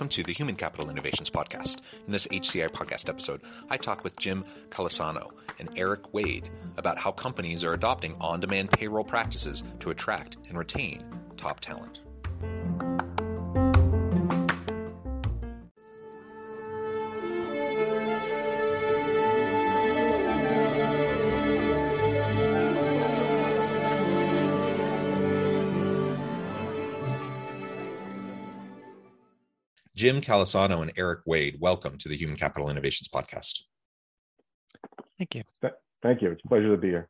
Welcome 0.00 0.16
to 0.16 0.22
the 0.22 0.32
Human 0.32 0.56
Capital 0.56 0.88
Innovations 0.88 1.28
Podcast. 1.28 1.80
In 2.06 2.12
this 2.12 2.26
HCI 2.28 2.70
podcast 2.70 3.10
episode, 3.10 3.42
I 3.68 3.76
talk 3.76 4.02
with 4.02 4.18
Jim 4.18 4.46
Colassano 4.70 5.30
and 5.58 5.68
Eric 5.76 6.14
Wade 6.14 6.48
about 6.78 6.98
how 6.98 7.12
companies 7.12 7.62
are 7.64 7.74
adopting 7.74 8.16
on 8.18 8.40
demand 8.40 8.70
payroll 8.70 9.04
practices 9.04 9.62
to 9.80 9.90
attract 9.90 10.38
and 10.48 10.56
retain 10.56 11.04
top 11.36 11.60
talent. 11.60 12.00
Jim 30.10 30.20
Colassano 30.20 30.82
and 30.82 30.90
Eric 30.96 31.20
Wade, 31.24 31.58
welcome 31.60 31.96
to 31.98 32.08
the 32.08 32.16
Human 32.16 32.34
Capital 32.34 32.68
Innovations 32.68 33.08
Podcast. 33.08 33.62
Thank 35.18 35.36
you. 35.36 35.44
Thank 36.02 36.20
you. 36.20 36.32
It's 36.32 36.42
a 36.44 36.48
pleasure 36.48 36.72
to 36.72 36.76
be 36.76 36.88
here. 36.88 37.08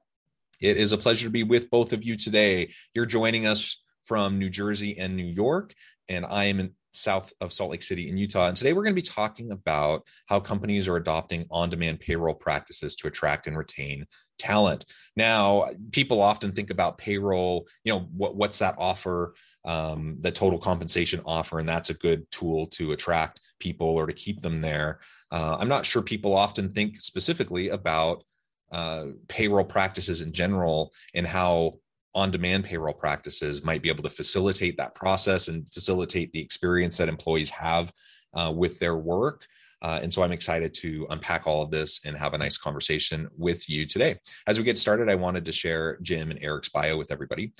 It 0.61 0.77
is 0.77 0.93
a 0.93 0.99
pleasure 0.99 1.25
to 1.25 1.31
be 1.31 1.43
with 1.43 1.71
both 1.71 1.95
of 1.95 2.05
you 2.05 2.15
today. 2.15 2.75
You're 2.93 3.07
joining 3.07 3.47
us 3.47 3.81
from 4.05 4.39
New 4.39 4.51
Jersey 4.51 4.99
and 4.99 5.17
New 5.17 5.25
York, 5.25 5.75
and 6.11 6.27
I 6.27 6.45
am 6.45 6.61
in 6.61 6.75
south 6.93 7.33
of 7.41 7.55
Salt 7.55 7.71
Lake 7.71 7.83
City 7.83 8.07
in 8.11 8.19
Utah. 8.19 8.49
And 8.49 8.57
today 8.57 8.75
we're 8.75 8.83
going 8.83 8.95
to 8.95 9.03
be 9.03 9.09
talking 9.09 9.51
about 9.51 10.03
how 10.27 10.39
companies 10.39 10.87
are 10.87 10.97
adopting 10.97 11.47
on 11.51 11.71
demand 11.71 12.01
payroll 12.01 12.35
practices 12.35 12.97
to 12.97 13.09
attract 13.09 13.47
and 13.47 13.57
retain 13.57 14.05
talent. 14.39 14.85
Now, 15.17 15.71
people 15.93 16.21
often 16.21 16.53
think 16.53 16.69
about 16.69 16.99
payroll, 16.99 17.67
you 17.83 17.95
know, 17.95 18.01
what, 18.15 18.37
what's 18.37 18.59
that 18.59 18.75
offer? 18.77 19.35
Um, 19.65 20.17
the 20.21 20.31
total 20.31 20.59
compensation 20.59 21.21
offer, 21.25 21.59
and 21.59 21.69
that's 21.69 21.91
a 21.91 21.95
good 21.95 22.31
tool 22.31 22.67
to 22.69 22.93
attract 22.93 23.41
people 23.59 23.89
or 23.89 24.07
to 24.07 24.13
keep 24.13 24.41
them 24.41 24.61
there. 24.61 25.01
Uh, 25.31 25.57
I'm 25.61 25.69
not 25.69 25.87
sure 25.87 26.03
people 26.03 26.37
often 26.37 26.73
think 26.73 27.01
specifically 27.01 27.69
about 27.69 28.25
uh, 28.73 29.07
payroll 29.29 29.65
practices 29.65 30.23
in 30.23 30.33
general 30.33 30.93
and 31.15 31.27
how 31.27 31.79
on-demand 32.15 32.65
payroll 32.65 32.95
practices 32.95 33.65
might 33.65 33.83
be 33.83 33.89
able 33.89 34.03
to 34.03 34.11
facilitate 34.11 34.77
that 34.77 34.95
process 34.95 35.49
and 35.49 35.69
facilitate 35.73 36.33
the 36.33 36.41
experience 36.41 36.97
that 36.97 37.09
employees 37.09 37.51
have 37.51 37.93
uh, 38.35 38.53
with 38.55 38.79
their 38.79 38.97
work. 38.97 39.47
Uh, 39.83 39.99
and 40.03 40.13
so 40.13 40.23
I'm 40.23 40.33
excited 40.33 40.75
to 40.75 41.07
unpack 41.11 41.47
all 41.47 41.63
of 41.63 41.71
this 41.71 42.01
and 42.05 42.17
have 42.17 42.35
a 42.35 42.39
nice 42.39 42.59
conversation 42.59 43.29
with 43.37 43.69
you 43.69 43.87
today. 43.87 44.19
As 44.47 44.59
we 44.59 44.65
get 44.65 44.77
started, 44.77 45.09
I 45.09 45.15
wanted 45.15 45.45
to 45.47 45.53
share 45.53 45.99
Jim 46.03 46.31
and 46.31 46.43
Eric's 46.43 46.69
bio 46.69 46.99
with 46.99 47.11
everybody. 47.11 47.53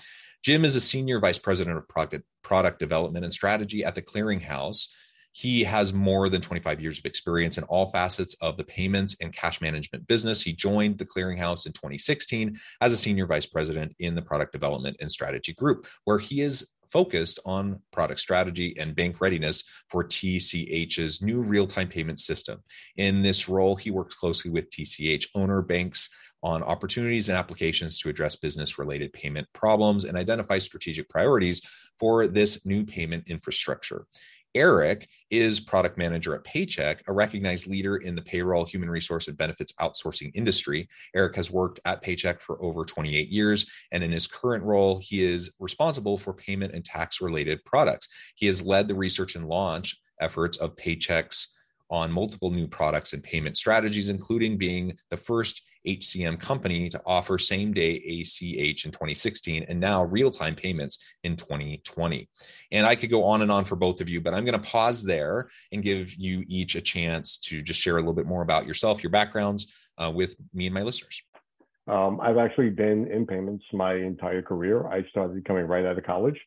Jim 0.43 0.65
is 0.65 0.77
a 0.77 0.81
senior 0.81 1.21
vice 1.21 1.39
president 1.39 1.77
of 1.77 1.89
product, 1.89 2.25
product 2.43 2.79
development 2.79 3.25
and 3.25 3.33
strategy 3.33 3.85
at 3.85 3.95
the 3.95 4.03
Clearinghouse. 4.03 4.89
He 5.33 5.63
has 5.65 5.93
more 5.93 6.29
than 6.29 6.41
25 6.41 6.81
years 6.81 6.99
of 6.99 7.05
experience 7.05 7.57
in 7.57 7.65
all 7.65 7.93
facets 7.93 8.35
of 8.41 8.57
the 8.57 8.65
payments 8.65 9.17
and 9.21 9.33
cash 9.33 9.61
management 9.61 10.09
business. 10.09 10.43
He 10.43 10.53
joined 10.53 10.99
the 10.99 11.05
Clearinghouse 11.05 11.67
in 11.67 11.73
2016 11.73 12.59
as 12.81 12.93
a 12.93 12.97
senior 12.97 13.27
vice 13.27 13.47
president 13.47 13.95
in 14.01 14.15
the 14.15 14.23
product 14.23 14.53
development 14.53 14.97
and 15.01 15.13
strategy 15.13 15.53
group, 15.53 15.87
where 16.05 16.19
he 16.19 16.41
is 16.41 16.67
focused 16.93 17.41
on 17.45 17.81
product 17.93 18.21
strategy 18.21 18.75
and 18.79 18.95
bank 18.95 19.21
readiness 19.21 19.65
for 19.89 20.05
TCH's 20.05 21.23
new 21.23 21.41
real 21.41 21.67
time 21.67 21.89
payment 21.89 22.21
system. 22.21 22.63
In 22.97 23.23
this 23.23 23.49
role, 23.49 23.77
he 23.77 23.91
works 23.91 24.15
closely 24.15 24.51
with 24.51 24.71
TCH 24.71 25.27
owner 25.35 25.63
banks 25.63 26.09
on 26.43 26.63
opportunities 26.63 27.29
and 27.29 27.37
applications 27.37 27.99
to 27.99 28.09
address 28.09 28.37
business 28.37 28.79
related 28.79 29.13
payment 29.13 29.47
problems 29.53 30.05
and 30.05 30.17
identify 30.17 30.59
strategic 30.59 31.09
priorities 31.09 31.61
for 31.99 32.27
this 32.27 32.65
new 32.65 32.85
payment 32.85 33.25
infrastructure. 33.29 34.07
Eric 34.55 35.09
is 35.31 35.61
product 35.61 35.97
manager 35.97 36.35
at 36.35 36.45
Paychex, 36.45 37.01
a 37.07 37.13
recognized 37.13 37.69
leader 37.69 37.99
in 37.99 38.17
the 38.17 38.23
payroll, 38.23 38.65
human 38.65 38.91
resource, 38.91 39.29
and 39.29 39.37
benefits 39.37 39.73
outsourcing 39.75 40.33
industry. 40.35 40.89
Eric 41.15 41.37
has 41.37 41.51
worked 41.51 41.79
at 41.85 42.03
Paychex 42.03 42.41
for 42.41 42.61
over 42.63 42.85
28 42.85 43.29
years, 43.29 43.71
and 43.93 44.03
in 44.03 44.11
his 44.11 44.27
current 44.27 44.65
role, 44.65 44.99
he 44.99 45.23
is 45.23 45.53
responsible 45.61 46.19
for 46.19 46.33
payment 46.33 46.75
and 46.75 46.85
tax 46.85 47.21
related 47.21 47.65
products. 47.65 48.09
He 48.35 48.47
has 48.47 48.63
led 48.63 48.89
the 48.89 48.95
research 48.95 49.37
and 49.37 49.47
launch 49.47 49.97
efforts 50.21 50.59
of 50.59 50.75
Paychex 50.77 51.47
on 51.89 52.11
multiple 52.11 52.51
new 52.51 52.67
products 52.67 53.13
and 53.13 53.23
payment 53.23 53.57
strategies, 53.57 54.09
including 54.09 54.57
being 54.57 54.97
the 55.11 55.17
first 55.17 55.63
HCM 55.87 56.39
company 56.39 56.89
to 56.89 57.01
offer 57.07 57.39
same 57.39 57.73
day 57.73 57.95
ACH 57.97 58.85
in 58.85 58.91
2016 58.91 59.65
and 59.69 59.81
now 59.81 60.05
real 60.05 60.31
time 60.31 60.55
payments 60.55 60.99
in 61.25 61.37
2020. 61.37 62.29
And 62.73 62.87
I 62.87 62.95
could 62.95 63.11
go 63.11 63.25
on 63.25 63.43
and 63.43 63.51
on 63.51 63.65
for 63.65 63.77
both 63.77 64.01
of 64.01 64.09
you, 64.09 64.21
but 64.21 64.35
I'm 64.35 64.45
going 64.45 64.61
to 64.61 64.69
pause 64.69 65.03
there 65.03 65.49
and 65.73 65.83
give 65.83 66.15
you 66.15 66.45
each 66.47 66.75
a 66.75 66.81
chance 66.81 67.39
to 67.39 67.63
just 67.63 67.81
share 67.81 67.97
a 67.97 68.01
little 68.01 68.15
bit 68.15 68.27
more 68.27 68.43
about 68.43 68.67
yourself, 68.67 69.03
your 69.03 69.11
backgrounds 69.11 69.73
uh, 69.99 70.13
with 70.15 70.37
me 70.53 70.67
and 70.67 70.75
my 70.75 70.83
listeners. 70.83 71.23
Um, 71.87 72.21
I've 72.21 72.39
actually 72.39 72.71
been 72.71 73.11
in 73.11 73.27
payments 73.27 73.65
my 73.73 73.95
entire 73.95 74.43
career. 74.43 74.87
I 74.87 75.05
started 75.09 75.45
coming 75.45 75.67
right 75.67 75.85
out 75.85 75.99
of 75.99 76.05
college 76.05 76.39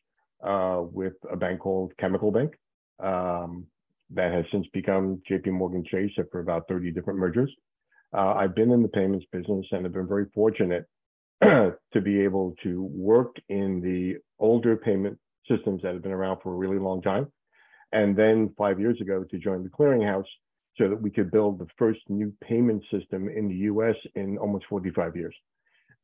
uh, 0.42 0.82
with 0.82 1.14
a 1.30 1.36
bank 1.36 1.60
called 1.60 1.92
Chemical 1.98 2.30
Bank. 2.30 2.54
Um, 3.00 3.66
that 4.10 4.32
has 4.32 4.44
since 4.52 4.66
become 4.72 5.20
JP 5.28 5.48
Morgan 5.48 5.84
Chase 5.84 6.12
for 6.30 6.40
about 6.40 6.68
30 6.68 6.90
different 6.92 7.18
mergers. 7.18 7.50
Uh, 8.14 8.34
I've 8.34 8.54
been 8.54 8.70
in 8.70 8.82
the 8.82 8.88
payments 8.88 9.26
business 9.32 9.66
and 9.72 9.84
have 9.84 9.92
been 9.92 10.06
very 10.06 10.26
fortunate 10.32 10.86
to 11.42 12.00
be 12.02 12.20
able 12.20 12.54
to 12.62 12.84
work 12.92 13.34
in 13.48 13.80
the 13.80 14.20
older 14.38 14.76
payment 14.76 15.18
systems 15.50 15.82
that 15.82 15.94
have 15.94 16.02
been 16.02 16.12
around 16.12 16.38
for 16.42 16.52
a 16.52 16.56
really 16.56 16.78
long 16.78 17.02
time. 17.02 17.26
And 17.92 18.16
then 18.16 18.54
five 18.56 18.78
years 18.78 19.00
ago 19.00 19.24
to 19.24 19.38
join 19.38 19.64
the 19.64 19.68
clearinghouse 19.68 20.26
so 20.78 20.88
that 20.88 21.00
we 21.00 21.10
could 21.10 21.30
build 21.30 21.58
the 21.58 21.66
first 21.76 22.00
new 22.08 22.32
payment 22.42 22.82
system 22.90 23.28
in 23.28 23.48
the 23.48 23.54
US 23.54 23.96
in 24.14 24.38
almost 24.38 24.64
45 24.68 25.16
years. 25.16 25.34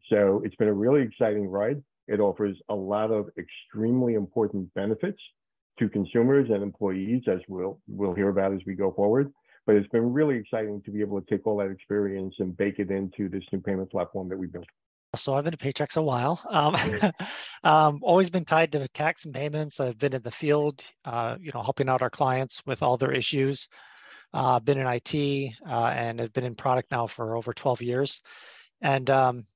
So 0.08 0.42
it's 0.44 0.56
been 0.56 0.68
a 0.68 0.72
really 0.72 1.02
exciting 1.02 1.46
ride. 1.46 1.80
It 2.08 2.18
offers 2.18 2.56
a 2.68 2.74
lot 2.74 3.12
of 3.12 3.28
extremely 3.38 4.14
important 4.14 4.72
benefits 4.74 5.20
to 5.78 5.88
consumers 5.88 6.48
and 6.50 6.62
employees, 6.62 7.22
as 7.28 7.38
we'll, 7.48 7.80
we'll 7.86 8.14
hear 8.14 8.30
about 8.30 8.52
as 8.52 8.60
we 8.66 8.74
go 8.74 8.92
forward 8.92 9.32
but 9.70 9.76
it's 9.76 9.88
been 9.90 10.12
really 10.12 10.34
exciting 10.36 10.82
to 10.82 10.90
be 10.90 11.00
able 11.00 11.20
to 11.20 11.30
take 11.30 11.46
all 11.46 11.56
that 11.56 11.70
experience 11.70 12.34
and 12.40 12.56
bake 12.56 12.80
it 12.80 12.90
into 12.90 13.28
this 13.28 13.44
new 13.52 13.60
payment 13.60 13.88
platform 13.88 14.28
that 14.28 14.36
we 14.36 14.48
built. 14.48 14.66
So 15.14 15.34
I've 15.34 15.44
been 15.44 15.54
at 15.54 15.60
Paychex 15.60 15.96
a 15.96 16.02
while. 16.02 16.42
Um, 16.50 16.76
um, 17.62 18.00
always 18.02 18.30
been 18.30 18.44
tied 18.44 18.72
to 18.72 18.88
tax 18.88 19.26
and 19.26 19.32
payments. 19.32 19.78
I've 19.78 19.96
been 19.96 20.12
in 20.12 20.22
the 20.22 20.30
field, 20.32 20.82
uh, 21.04 21.36
you 21.40 21.52
know, 21.54 21.62
helping 21.62 21.88
out 21.88 22.02
our 22.02 22.10
clients 22.10 22.66
with 22.66 22.82
all 22.82 22.96
their 22.96 23.12
issues. 23.12 23.68
Uh, 24.34 24.58
been 24.58 24.76
in 24.76 24.88
IT 24.88 25.54
uh, 25.64 25.92
and 25.94 26.18
have 26.18 26.32
been 26.32 26.42
in 26.42 26.56
product 26.56 26.90
now 26.90 27.06
for 27.06 27.36
over 27.36 27.52
12 27.52 27.80
years, 27.80 28.20
and 28.80 29.08
um, 29.08 29.46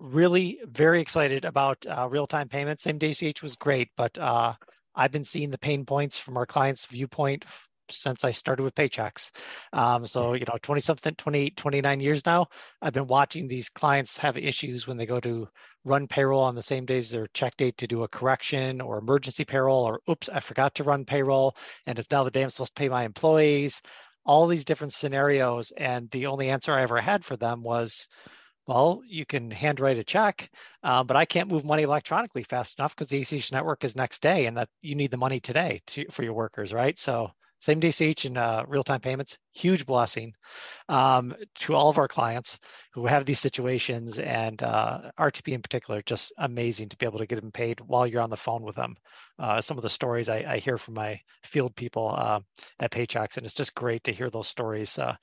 really 0.00 0.58
very 0.66 1.00
excited 1.00 1.46
about 1.46 1.78
uh, 1.86 2.06
real-time 2.10 2.50
payments. 2.50 2.82
Same 2.82 2.98
day 2.98 3.14
CH 3.14 3.42
was 3.42 3.56
great, 3.56 3.88
but 3.96 4.18
uh, 4.18 4.52
I've 4.94 5.12
been 5.12 5.24
seeing 5.24 5.50
the 5.50 5.56
pain 5.56 5.86
points 5.86 6.18
from 6.18 6.36
our 6.36 6.44
clients' 6.44 6.84
viewpoint 6.84 7.46
since 7.90 8.24
I 8.24 8.32
started 8.32 8.62
with 8.62 8.74
Paychex. 8.74 9.30
Um, 9.72 10.06
so, 10.06 10.34
you 10.34 10.44
know, 10.48 10.58
20 10.62 10.80
something, 10.80 11.14
28, 11.14 11.56
29 11.56 12.00
years 12.00 12.26
now, 12.26 12.46
I've 12.82 12.92
been 12.92 13.06
watching 13.06 13.48
these 13.48 13.68
clients 13.68 14.16
have 14.18 14.36
issues 14.36 14.86
when 14.86 14.96
they 14.96 15.06
go 15.06 15.20
to 15.20 15.48
run 15.84 16.06
payroll 16.06 16.42
on 16.42 16.54
the 16.54 16.62
same 16.62 16.86
days 16.86 17.10
their 17.10 17.26
check 17.34 17.56
date 17.56 17.76
to 17.78 17.86
do 17.86 18.02
a 18.02 18.08
correction 18.08 18.80
or 18.80 18.98
emergency 18.98 19.44
payroll, 19.44 19.84
or 19.84 20.00
oops, 20.10 20.28
I 20.28 20.40
forgot 20.40 20.74
to 20.76 20.84
run 20.84 21.04
payroll. 21.04 21.56
And 21.86 21.98
it's 21.98 22.10
now 22.10 22.24
the 22.24 22.30
day 22.30 22.42
I'm 22.42 22.50
supposed 22.50 22.74
to 22.74 22.80
pay 22.80 22.88
my 22.88 23.04
employees, 23.04 23.80
all 24.24 24.46
these 24.46 24.64
different 24.64 24.92
scenarios. 24.92 25.72
And 25.76 26.10
the 26.10 26.26
only 26.26 26.50
answer 26.50 26.72
I 26.72 26.82
ever 26.82 27.00
had 27.00 27.24
for 27.24 27.36
them 27.36 27.62
was, 27.62 28.08
well, 28.66 29.02
you 29.06 29.26
can 29.26 29.50
handwrite 29.50 29.98
a 29.98 30.04
check, 30.04 30.50
uh, 30.82 31.04
but 31.04 31.16
I 31.16 31.26
can't 31.26 31.50
move 31.50 31.64
money 31.64 31.82
electronically 31.82 32.44
fast 32.44 32.78
enough 32.78 32.96
because 32.96 33.08
the 33.08 33.20
ACH 33.20 33.52
network 33.52 33.84
is 33.84 33.94
next 33.94 34.22
day, 34.22 34.46
and 34.46 34.56
that 34.56 34.68
you 34.80 34.94
need 34.94 35.10
the 35.10 35.18
money 35.18 35.38
today 35.38 35.82
to, 35.88 36.06
for 36.10 36.22
your 36.22 36.32
workers, 36.32 36.72
right? 36.72 36.98
So 36.98 37.30
same 37.64 37.80
day 37.80 37.88
ACH 37.88 38.26
and 38.26 38.36
uh, 38.36 38.62
real-time 38.68 39.00
payments, 39.00 39.38
huge 39.52 39.86
blessing 39.86 40.34
um, 40.90 41.34
to 41.54 41.74
all 41.74 41.88
of 41.88 41.96
our 41.96 42.06
clients 42.06 42.58
who 42.92 43.06
have 43.06 43.24
these 43.24 43.40
situations, 43.40 44.18
and 44.18 44.62
uh, 44.62 45.10
RTP 45.18 45.54
in 45.54 45.62
particular, 45.62 46.02
just 46.04 46.30
amazing 46.36 46.90
to 46.90 46.96
be 46.98 47.06
able 47.06 47.18
to 47.18 47.26
get 47.26 47.40
them 47.40 47.50
paid 47.50 47.80
while 47.80 48.06
you're 48.06 48.20
on 48.20 48.28
the 48.28 48.36
phone 48.36 48.62
with 48.62 48.76
them. 48.76 48.94
Uh, 49.38 49.62
some 49.62 49.78
of 49.78 49.82
the 49.82 49.88
stories 49.88 50.28
I, 50.28 50.44
I, 50.46 50.58
hear 50.58 50.76
from 50.76 50.92
my 50.92 51.18
field 51.42 51.74
people 51.74 52.14
uh, 52.14 52.40
at 52.80 52.90
Paychex, 52.90 53.38
and 53.38 53.46
it's 53.46 53.54
just 53.54 53.74
great 53.74 54.04
to 54.04 54.12
hear 54.12 54.28
those 54.28 54.48
stories 54.48 54.98
uh, 54.98 55.16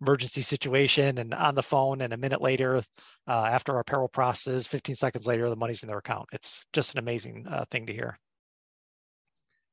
emergency 0.00 0.40
situation 0.40 1.18
and 1.18 1.34
on 1.34 1.54
the 1.54 1.62
phone 1.62 2.00
and 2.00 2.14
a 2.14 2.16
minute 2.16 2.40
later 2.40 2.82
uh, 3.28 3.44
after 3.44 3.76
our 3.76 3.84
payroll 3.84 4.08
process 4.08 4.66
15 4.66 4.96
seconds 4.96 5.26
later 5.26 5.48
the 5.48 5.54
money's 5.54 5.82
in 5.82 5.88
their 5.88 5.98
account. 5.98 6.26
It's 6.32 6.64
just 6.72 6.94
an 6.94 6.98
amazing 6.98 7.46
uh, 7.48 7.66
thing 7.70 7.86
to 7.86 7.92
hear. 7.92 8.18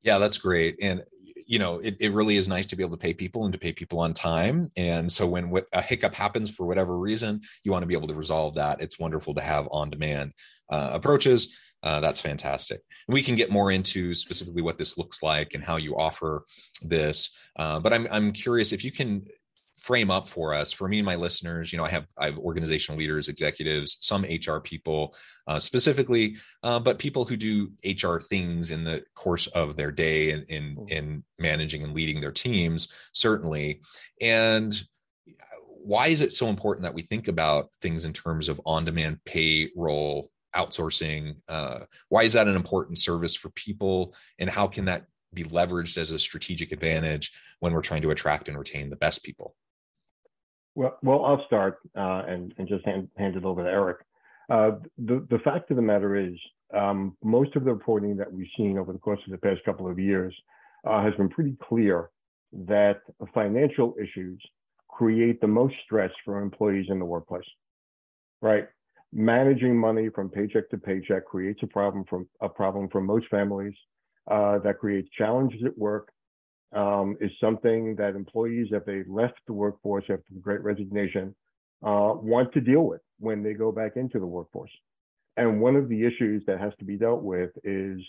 Yeah 0.04 0.19
that's 0.19 0.38
great. 0.38 0.75
And 0.81 1.01
you 1.49 1.57
know 1.57 1.79
it, 1.79 1.97
it 1.99 2.11
really 2.13 2.37
is 2.37 2.47
nice 2.47 2.67
to 2.67 2.75
be 2.75 2.83
able 2.83 2.95
to 2.95 3.01
pay 3.01 3.13
people 3.13 3.43
and 3.43 3.53
to 3.53 3.59
pay 3.59 3.73
people 3.73 3.99
on 3.99 4.13
time 4.13 4.71
and 4.77 5.11
so 5.11 5.25
when 5.25 5.51
a 5.73 5.81
hiccup 5.81 6.13
happens 6.13 6.49
for 6.49 6.65
whatever 6.67 6.97
reason 6.97 7.41
you 7.63 7.71
want 7.71 7.81
to 7.81 7.87
be 7.87 7.95
able 7.95 8.07
to 8.07 8.13
resolve 8.13 8.53
that 8.53 8.79
it's 8.81 8.99
wonderful 8.99 9.33
to 9.33 9.41
have 9.41 9.67
on 9.71 9.89
demand 9.89 10.31
uh, 10.69 10.91
approaches 10.93 11.57
uh, 11.81 11.99
that's 11.99 12.19
fantastic. 12.19 12.81
And 13.07 13.13
we 13.13 13.21
can 13.21 13.35
get 13.35 13.51
more 13.51 13.71
into 13.71 14.13
specifically 14.13 14.61
what 14.61 14.77
this 14.77 14.97
looks 14.97 15.23
like 15.23 15.53
and 15.53 15.63
how 15.63 15.77
you 15.77 15.95
offer 15.97 16.43
this. 16.81 17.29
Uh, 17.55 17.79
but 17.79 17.93
I'm 17.93 18.07
I'm 18.11 18.31
curious 18.31 18.71
if 18.71 18.83
you 18.83 18.91
can 18.91 19.25
frame 19.81 20.11
up 20.11 20.27
for 20.27 20.53
us. 20.53 20.71
For 20.71 20.87
me 20.87 20.99
and 20.99 21.05
my 21.05 21.15
listeners 21.15 21.71
you 21.71 21.77
know 21.77 21.85
i 21.85 21.89
have 21.89 22.07
i 22.17 22.25
have 22.25 22.37
organizational 22.37 22.99
leaders 22.99 23.27
executives 23.27 23.97
some 24.01 24.23
hr 24.23 24.59
people 24.59 25.15
uh, 25.47 25.59
specifically 25.59 26.37
uh, 26.63 26.79
but 26.79 26.99
people 26.99 27.25
who 27.25 27.37
do 27.37 27.71
hr 28.03 28.17
things 28.19 28.71
in 28.71 28.83
the 28.83 29.03
course 29.15 29.47
of 29.47 29.75
their 29.75 29.91
day 29.91 30.31
and 30.31 30.43
in, 30.49 30.77
in, 30.89 30.97
in 30.97 31.23
managing 31.37 31.83
and 31.83 31.93
leading 31.93 32.21
their 32.21 32.31
teams 32.31 32.87
certainly. 33.13 33.81
And 34.21 34.79
why 35.81 36.07
is 36.07 36.21
it 36.21 36.33
so 36.33 36.47
important 36.47 36.83
that 36.83 36.93
we 36.93 37.01
think 37.01 37.27
about 37.27 37.69
things 37.81 38.05
in 38.05 38.13
terms 38.13 38.49
of 38.49 38.61
on-demand 38.65 39.23
payroll 39.25 40.29
outsourcing? 40.55 41.35
Uh, 41.47 41.79
why 42.09 42.23
is 42.23 42.33
that 42.33 42.47
an 42.47 42.55
important 42.55 42.99
service 42.99 43.35
for 43.35 43.49
people? 43.51 44.13
And 44.39 44.49
how 44.49 44.67
can 44.67 44.85
that 44.85 45.05
be 45.33 45.43
leveraged 45.43 45.97
as 45.97 46.11
a 46.11 46.19
strategic 46.19 46.71
advantage 46.71 47.31
when 47.59 47.73
we're 47.73 47.81
trying 47.81 48.01
to 48.01 48.11
attract 48.11 48.47
and 48.47 48.57
retain 48.57 48.89
the 48.89 48.95
best 48.95 49.23
people 49.23 49.55
well, 50.79 50.97
well, 51.03 51.25
I'll 51.25 51.45
start 51.45 51.79
uh, 51.97 52.23
and, 52.25 52.53
and 52.57 52.65
just 52.65 52.85
hand, 52.85 53.09
hand 53.17 53.35
it 53.35 53.43
over 53.43 53.63
to 53.63 53.69
Eric. 53.69 53.97
Uh, 54.49 54.71
the, 54.97 55.27
the 55.29 55.39
fact 55.39 55.69
of 55.71 55.75
the 55.75 55.81
matter 55.81 56.15
is, 56.15 56.33
um, 56.73 57.17
most 57.21 57.53
of 57.57 57.65
the 57.65 57.73
reporting 57.73 58.15
that 58.15 58.31
we've 58.31 58.47
seen 58.55 58.77
over 58.77 58.93
the 58.93 58.99
course 58.99 59.19
of 59.25 59.31
the 59.31 59.37
past 59.37 59.59
couple 59.65 59.89
of 59.89 59.99
years 59.99 60.33
uh, 60.87 61.03
has 61.03 61.13
been 61.15 61.27
pretty 61.27 61.57
clear 61.61 62.11
that 62.53 63.01
financial 63.33 63.93
issues 64.01 64.41
create 64.87 65.41
the 65.41 65.47
most 65.47 65.75
stress 65.83 66.11
for 66.23 66.41
employees 66.41 66.85
in 66.87 66.97
the 66.97 67.05
workplace, 67.05 67.43
right? 68.41 68.69
Managing 69.11 69.75
money 69.75 70.07
from 70.07 70.29
paycheck 70.29 70.69
to 70.69 70.77
paycheck 70.77 71.25
creates 71.25 71.59
a 71.61 71.67
problem 71.67 72.05
from 72.09 72.25
a 72.39 72.47
problem 72.47 72.87
for 72.89 73.01
most 73.01 73.27
families. 73.29 73.73
Uh, 74.31 74.59
that 74.59 74.77
creates 74.77 75.09
challenges 75.17 75.61
at 75.65 75.75
work 75.77 76.13
um, 76.74 77.18
is 77.19 77.31
something 77.42 77.95
that 77.95 78.16
employees, 78.16 78.68
if 78.71 78.86
they 78.86 79.04
left 79.07 79.39
the 79.48 79.54
workforce 79.54 80.04
after 80.10 80.33
the 80.33 80.39
great 80.39 80.62
resignation, 80.62 81.36
uh, 81.83 82.13
want 82.16 82.54
to 82.54 82.62
deal 82.62 82.81
with 82.83 83.01
when 83.19 83.42
they 83.44 83.54
go 83.54 83.71
back 83.71 83.94
into 83.95 84.19
the 84.19 84.25
workforce. 84.25 84.71
And 85.38 85.62
one 85.62 85.75
of 85.75 85.88
the 85.89 86.06
issues 86.06 86.44
that 86.48 86.60
has 86.60 86.74
to 86.80 86.86
be 86.86 86.98
dealt 86.98 87.24
with 87.24 87.51
is 87.63 88.00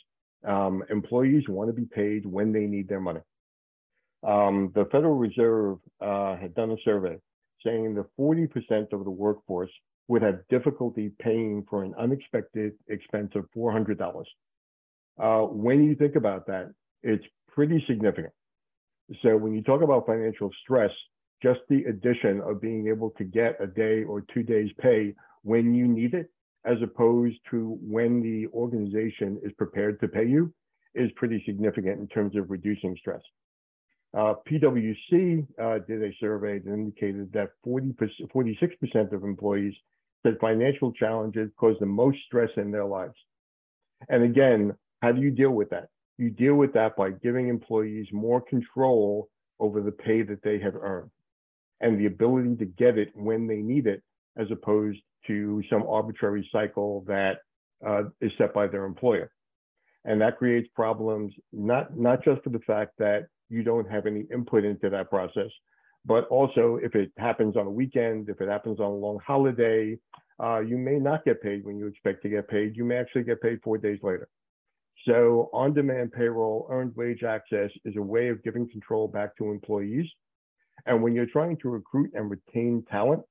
um, 0.46 0.82
employees 0.90 1.44
want 1.48 1.68
to 1.68 1.72
be 1.72 1.86
paid 1.86 2.26
when 2.26 2.52
they 2.52 2.66
need 2.66 2.88
their 2.88 3.00
money. 3.00 3.20
Um, 4.26 4.72
the 4.74 4.84
Federal 4.86 5.14
Reserve 5.14 5.78
uh, 6.00 6.36
had 6.36 6.54
done 6.54 6.72
a 6.72 6.76
survey 6.84 7.18
saying 7.64 7.94
that 7.94 8.06
40% 8.18 8.92
of 8.92 9.04
the 9.04 9.10
workforce 9.10 9.70
would 10.08 10.22
have 10.22 10.40
difficulty 10.48 11.12
paying 11.20 11.64
for 11.68 11.84
an 11.84 11.94
unexpected 11.98 12.72
expense 12.88 13.30
of 13.34 13.46
$400. 13.56 14.24
Uh, 15.18 15.46
when 15.46 15.84
you 15.84 15.94
think 15.94 16.16
about 16.16 16.46
that, 16.46 16.72
it's 17.02 17.24
pretty 17.48 17.82
significant. 17.86 18.32
So 19.22 19.36
when 19.36 19.54
you 19.54 19.62
talk 19.62 19.82
about 19.82 20.06
financial 20.06 20.50
stress, 20.62 20.90
just 21.42 21.60
the 21.68 21.84
addition 21.84 22.40
of 22.42 22.60
being 22.60 22.88
able 22.88 23.10
to 23.18 23.24
get 23.24 23.56
a 23.60 23.66
day 23.66 24.04
or 24.04 24.22
two 24.32 24.42
days 24.42 24.70
pay 24.80 25.14
when 25.42 25.74
you 25.74 25.88
need 25.88 26.14
it, 26.14 26.30
as 26.64 26.76
opposed 26.82 27.36
to 27.50 27.78
when 27.80 28.22
the 28.22 28.46
organization 28.48 29.40
is 29.42 29.52
prepared 29.54 29.98
to 30.00 30.08
pay 30.08 30.26
you, 30.26 30.52
is 30.94 31.10
pretty 31.16 31.42
significant 31.46 31.98
in 31.98 32.06
terms 32.08 32.36
of 32.36 32.50
reducing 32.50 32.96
stress. 32.98 33.22
Uh, 34.12 34.34
PwC 34.50 35.46
uh, 35.62 35.78
did 35.86 36.02
a 36.02 36.10
survey 36.18 36.58
that 36.58 36.72
indicated 36.72 37.32
that 37.32 37.50
40 37.62 37.94
46% 38.34 39.12
of 39.12 39.24
employees 39.24 39.74
said 40.24 40.36
financial 40.40 40.92
challenges 40.92 41.50
cause 41.56 41.76
the 41.80 41.86
most 41.86 42.18
stress 42.26 42.50
in 42.56 42.70
their 42.70 42.84
lives. 42.84 43.14
And 44.08 44.24
again, 44.24 44.74
how 45.00 45.12
do 45.12 45.20
you 45.20 45.30
deal 45.30 45.52
with 45.52 45.70
that? 45.70 45.88
You 46.20 46.28
deal 46.28 46.54
with 46.54 46.74
that 46.74 46.96
by 46.96 47.12
giving 47.12 47.48
employees 47.48 48.06
more 48.12 48.42
control 48.42 49.30
over 49.58 49.80
the 49.80 49.90
pay 49.90 50.20
that 50.20 50.42
they 50.42 50.58
have 50.58 50.76
earned 50.76 51.10
and 51.80 51.98
the 51.98 52.04
ability 52.04 52.56
to 52.56 52.66
get 52.66 52.98
it 52.98 53.08
when 53.14 53.46
they 53.46 53.56
need 53.56 53.86
it, 53.86 54.02
as 54.36 54.46
opposed 54.50 54.98
to 55.28 55.62
some 55.70 55.82
arbitrary 55.88 56.46
cycle 56.52 57.04
that 57.06 57.38
uh, 57.86 58.02
is 58.20 58.30
set 58.36 58.52
by 58.52 58.66
their 58.66 58.84
employer. 58.84 59.30
And 60.04 60.20
that 60.20 60.36
creates 60.36 60.68
problems, 60.74 61.32
not, 61.54 61.96
not 61.96 62.22
just 62.22 62.42
for 62.44 62.50
the 62.50 62.58
fact 62.66 62.92
that 62.98 63.28
you 63.48 63.62
don't 63.62 63.90
have 63.90 64.04
any 64.04 64.26
input 64.30 64.62
into 64.62 64.90
that 64.90 65.08
process, 65.08 65.50
but 66.04 66.28
also 66.28 66.78
if 66.82 66.94
it 66.94 67.12
happens 67.16 67.56
on 67.56 67.66
a 67.66 67.70
weekend, 67.70 68.28
if 68.28 68.42
it 68.42 68.48
happens 68.50 68.78
on 68.78 68.90
a 68.90 68.94
long 68.94 69.18
holiday, 69.26 69.98
uh, 70.38 70.60
you 70.60 70.76
may 70.76 70.98
not 70.98 71.24
get 71.24 71.40
paid 71.42 71.64
when 71.64 71.78
you 71.78 71.86
expect 71.86 72.22
to 72.24 72.28
get 72.28 72.46
paid. 72.46 72.76
You 72.76 72.84
may 72.84 72.96
actually 72.96 73.24
get 73.24 73.40
paid 73.40 73.60
four 73.64 73.78
days 73.78 74.00
later. 74.02 74.28
So 75.06 75.48
on-demand 75.52 76.12
payroll, 76.12 76.66
earned 76.70 76.94
wage 76.94 77.22
access 77.22 77.70
is 77.84 77.96
a 77.96 78.02
way 78.02 78.28
of 78.28 78.42
giving 78.42 78.68
control 78.68 79.08
back 79.08 79.36
to 79.38 79.50
employees. 79.50 80.06
And 80.86 81.02
when 81.02 81.14
you're 81.14 81.26
trying 81.26 81.56
to 81.58 81.70
recruit 81.70 82.10
and 82.14 82.30
retain 82.30 82.84
talent, 82.90 83.22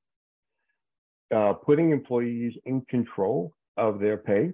uh, 1.34 1.54
putting 1.54 1.92
employees 1.92 2.54
in 2.66 2.82
control 2.90 3.54
of 3.78 4.00
their 4.00 4.18
pay 4.18 4.52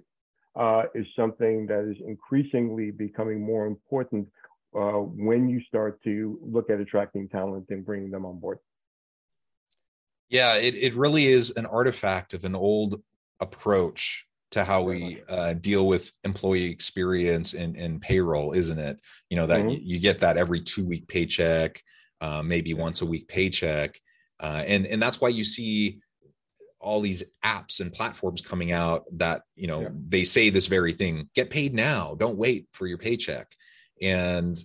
uh, 0.56 0.84
is 0.94 1.06
something 1.16 1.66
that 1.66 1.90
is 1.90 1.96
increasingly 2.06 2.90
becoming 2.90 3.40
more 3.40 3.66
important 3.66 4.28
uh, 4.76 4.98
when 5.00 5.48
you 5.48 5.60
start 5.62 6.02
to 6.04 6.38
look 6.42 6.68
at 6.68 6.80
attracting 6.80 7.28
talent 7.28 7.66
and 7.70 7.84
bringing 7.84 8.10
them 8.10 8.26
on 8.26 8.38
board. 8.38 8.58
Yeah, 10.28 10.56
it, 10.56 10.74
it 10.74 10.94
really 10.94 11.26
is 11.26 11.52
an 11.56 11.66
artifact 11.66 12.34
of 12.34 12.44
an 12.44 12.54
old 12.54 13.00
approach 13.40 14.25
to 14.52 14.64
how 14.64 14.82
we 14.82 15.22
uh, 15.28 15.54
deal 15.54 15.86
with 15.86 16.10
employee 16.24 16.70
experience 16.70 17.54
and, 17.54 17.76
and 17.76 18.00
payroll, 18.00 18.52
isn't 18.52 18.78
it? 18.78 19.00
You 19.28 19.36
know 19.36 19.46
that 19.46 19.62
mm-hmm. 19.62 19.82
you, 19.82 19.98
get 19.98 20.20
that 20.20 20.36
every 20.36 20.60
two 20.60 20.86
week 20.86 21.08
paycheck, 21.08 21.82
uh, 22.20 22.42
maybe 22.42 22.74
once 22.74 23.02
a 23.02 23.06
week 23.06 23.28
paycheck, 23.28 23.98
uh, 24.40 24.62
and 24.66 24.86
and 24.86 25.02
that's 25.02 25.20
why 25.20 25.28
you 25.28 25.44
see 25.44 26.00
all 26.80 27.00
these 27.00 27.24
apps 27.44 27.80
and 27.80 27.92
platforms 27.92 28.40
coming 28.40 28.70
out 28.70 29.04
that 29.12 29.42
you 29.56 29.66
know 29.66 29.82
yeah. 29.82 29.88
they 30.08 30.24
say 30.24 30.50
this 30.50 30.66
very 30.66 30.92
thing: 30.92 31.28
get 31.34 31.50
paid 31.50 31.74
now, 31.74 32.14
don't 32.14 32.38
wait 32.38 32.68
for 32.72 32.86
your 32.86 32.98
paycheck, 32.98 33.48
and 34.00 34.56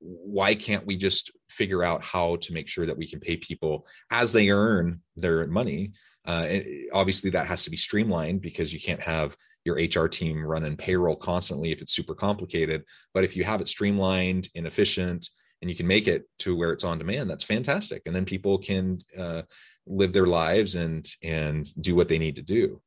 why 0.00 0.54
can't 0.54 0.84
we 0.84 0.96
just 0.96 1.30
figure 1.48 1.84
out 1.84 2.02
how 2.02 2.34
to 2.36 2.52
make 2.52 2.68
sure 2.68 2.86
that 2.86 2.98
we 2.98 3.06
can 3.06 3.20
pay 3.20 3.36
people 3.36 3.86
as 4.10 4.32
they 4.32 4.50
earn 4.50 5.00
their 5.16 5.46
money 5.46 5.92
uh, 6.26 6.46
obviously, 6.92 7.30
that 7.30 7.46
has 7.46 7.64
to 7.64 7.70
be 7.70 7.76
streamlined 7.76 8.40
because 8.40 8.72
you 8.72 8.80
can't 8.80 9.00
have 9.00 9.36
your 9.64 9.76
HR 9.76 10.08
team 10.08 10.44
running 10.44 10.76
payroll 10.76 11.16
constantly 11.16 11.72
if 11.72 11.80
it's 11.80 11.94
super 11.94 12.14
complicated. 12.14 12.84
But 13.14 13.24
if 13.24 13.36
you 13.36 13.44
have 13.44 13.60
it 13.60 13.68
streamlined 13.68 14.48
and 14.54 14.66
efficient, 14.66 15.28
and 15.60 15.70
you 15.70 15.76
can 15.76 15.86
make 15.86 16.08
it 16.08 16.28
to 16.40 16.56
where 16.56 16.72
it's 16.72 16.84
on 16.84 16.98
demand, 16.98 17.30
that's 17.30 17.44
fantastic. 17.44 18.02
And 18.06 18.14
then 18.14 18.24
people 18.24 18.58
can 18.58 19.00
uh, 19.16 19.42
live 19.86 20.12
their 20.12 20.26
lives 20.26 20.74
and 20.74 21.06
and 21.22 21.66
do 21.80 21.94
what 21.94 22.08
they 22.08 22.18
need 22.18 22.36
to 22.36 22.42
do. 22.42 22.80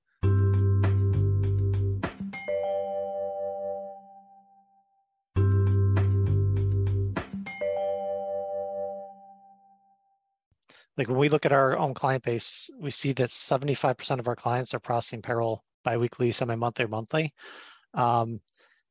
Like 10.98 11.08
when 11.08 11.18
we 11.18 11.30
look 11.30 11.46
at 11.46 11.52
our 11.52 11.78
own 11.78 11.94
client 11.94 12.24
base, 12.24 12.70
we 12.80 12.90
see 12.90 13.14
that 13.14 13.30
75% 13.30 14.20
of 14.20 14.28
our 14.28 14.36
clients 14.36 14.74
are 14.74 14.80
processing 14.80 15.22
payroll 15.22 15.64
biweekly, 15.84 16.32
semi-monthly, 16.32 16.86
or 16.86 16.90
monthly. 16.90 17.34
Um, 17.94 18.40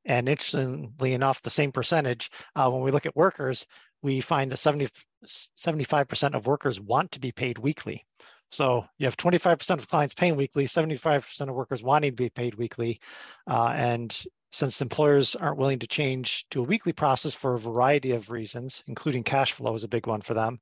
and 0.04 0.28
interestingly 0.28 1.14
enough, 1.14 1.42
the 1.42 1.50
same 1.50 1.72
percentage, 1.72 2.30
uh, 2.56 2.70
when 2.70 2.82
we 2.82 2.90
look 2.90 3.06
at 3.06 3.16
workers, 3.16 3.66
we 4.02 4.20
find 4.20 4.52
that 4.52 4.58
70, 4.58 4.88
75% 5.26 6.34
of 6.34 6.46
workers 6.46 6.80
want 6.80 7.10
to 7.12 7.20
be 7.20 7.32
paid 7.32 7.58
weekly. 7.58 8.04
So 8.50 8.86
you 8.98 9.06
have 9.06 9.16
25% 9.16 9.78
of 9.78 9.88
clients 9.88 10.14
paying 10.14 10.36
weekly, 10.36 10.66
75% 10.66 11.48
of 11.48 11.54
workers 11.54 11.82
wanting 11.82 12.12
to 12.12 12.22
be 12.22 12.30
paid 12.30 12.54
weekly. 12.54 13.00
Uh, 13.48 13.72
and 13.74 14.24
since 14.52 14.80
employers 14.80 15.34
aren't 15.34 15.58
willing 15.58 15.80
to 15.80 15.86
change 15.88 16.46
to 16.50 16.60
a 16.60 16.64
weekly 16.64 16.92
process 16.92 17.34
for 17.34 17.54
a 17.54 17.58
variety 17.58 18.12
of 18.12 18.30
reasons, 18.30 18.84
including 18.86 19.24
cash 19.24 19.52
flow 19.52 19.74
is 19.74 19.82
a 19.82 19.88
big 19.88 20.06
one 20.06 20.20
for 20.20 20.34
them, 20.34 20.60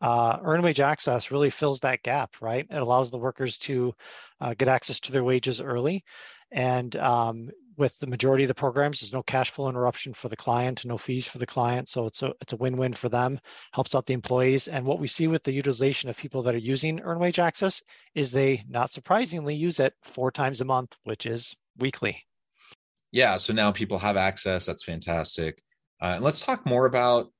uh, 0.00 0.38
earned 0.42 0.62
wage 0.62 0.80
access 0.80 1.30
really 1.30 1.50
fills 1.50 1.80
that 1.80 2.02
gap, 2.02 2.34
right? 2.40 2.66
It 2.68 2.76
allows 2.76 3.10
the 3.10 3.18
workers 3.18 3.58
to 3.58 3.94
uh, 4.40 4.54
get 4.54 4.68
access 4.68 5.00
to 5.00 5.12
their 5.12 5.24
wages 5.24 5.60
early. 5.60 6.04
And 6.52 6.94
um, 6.96 7.50
with 7.76 7.98
the 7.98 8.06
majority 8.06 8.44
of 8.44 8.48
the 8.48 8.54
programs, 8.54 9.00
there's 9.00 9.12
no 9.12 9.22
cash 9.22 9.50
flow 9.50 9.68
interruption 9.68 10.14
for 10.14 10.28
the 10.28 10.36
client, 10.36 10.82
and 10.82 10.88
no 10.88 10.98
fees 10.98 11.26
for 11.26 11.38
the 11.38 11.46
client. 11.46 11.88
So 11.88 12.06
it's 12.06 12.22
a 12.22 12.32
it's 12.40 12.52
a 12.52 12.56
win-win 12.56 12.94
for 12.94 13.08
them, 13.08 13.38
helps 13.72 13.94
out 13.94 14.06
the 14.06 14.14
employees. 14.14 14.68
And 14.68 14.86
what 14.86 14.98
we 14.98 15.06
see 15.06 15.28
with 15.28 15.42
the 15.42 15.52
utilization 15.52 16.08
of 16.08 16.16
people 16.16 16.42
that 16.42 16.54
are 16.54 16.58
using 16.58 17.00
earned 17.00 17.20
wage 17.20 17.38
access 17.38 17.82
is 18.14 18.30
they, 18.30 18.64
not 18.68 18.92
surprisingly, 18.92 19.54
use 19.54 19.80
it 19.80 19.92
four 20.02 20.30
times 20.30 20.60
a 20.60 20.64
month, 20.64 20.96
which 21.04 21.26
is 21.26 21.54
weekly. 21.78 22.22
Yeah. 23.12 23.36
So 23.36 23.52
now 23.52 23.72
people 23.72 23.98
have 23.98 24.16
access. 24.16 24.66
That's 24.66 24.84
fantastic. 24.84 25.62
Uh, 26.00 26.14
and 26.16 26.24
let's 26.24 26.40
talk 26.40 26.66
more 26.66 26.86
about 26.86 27.32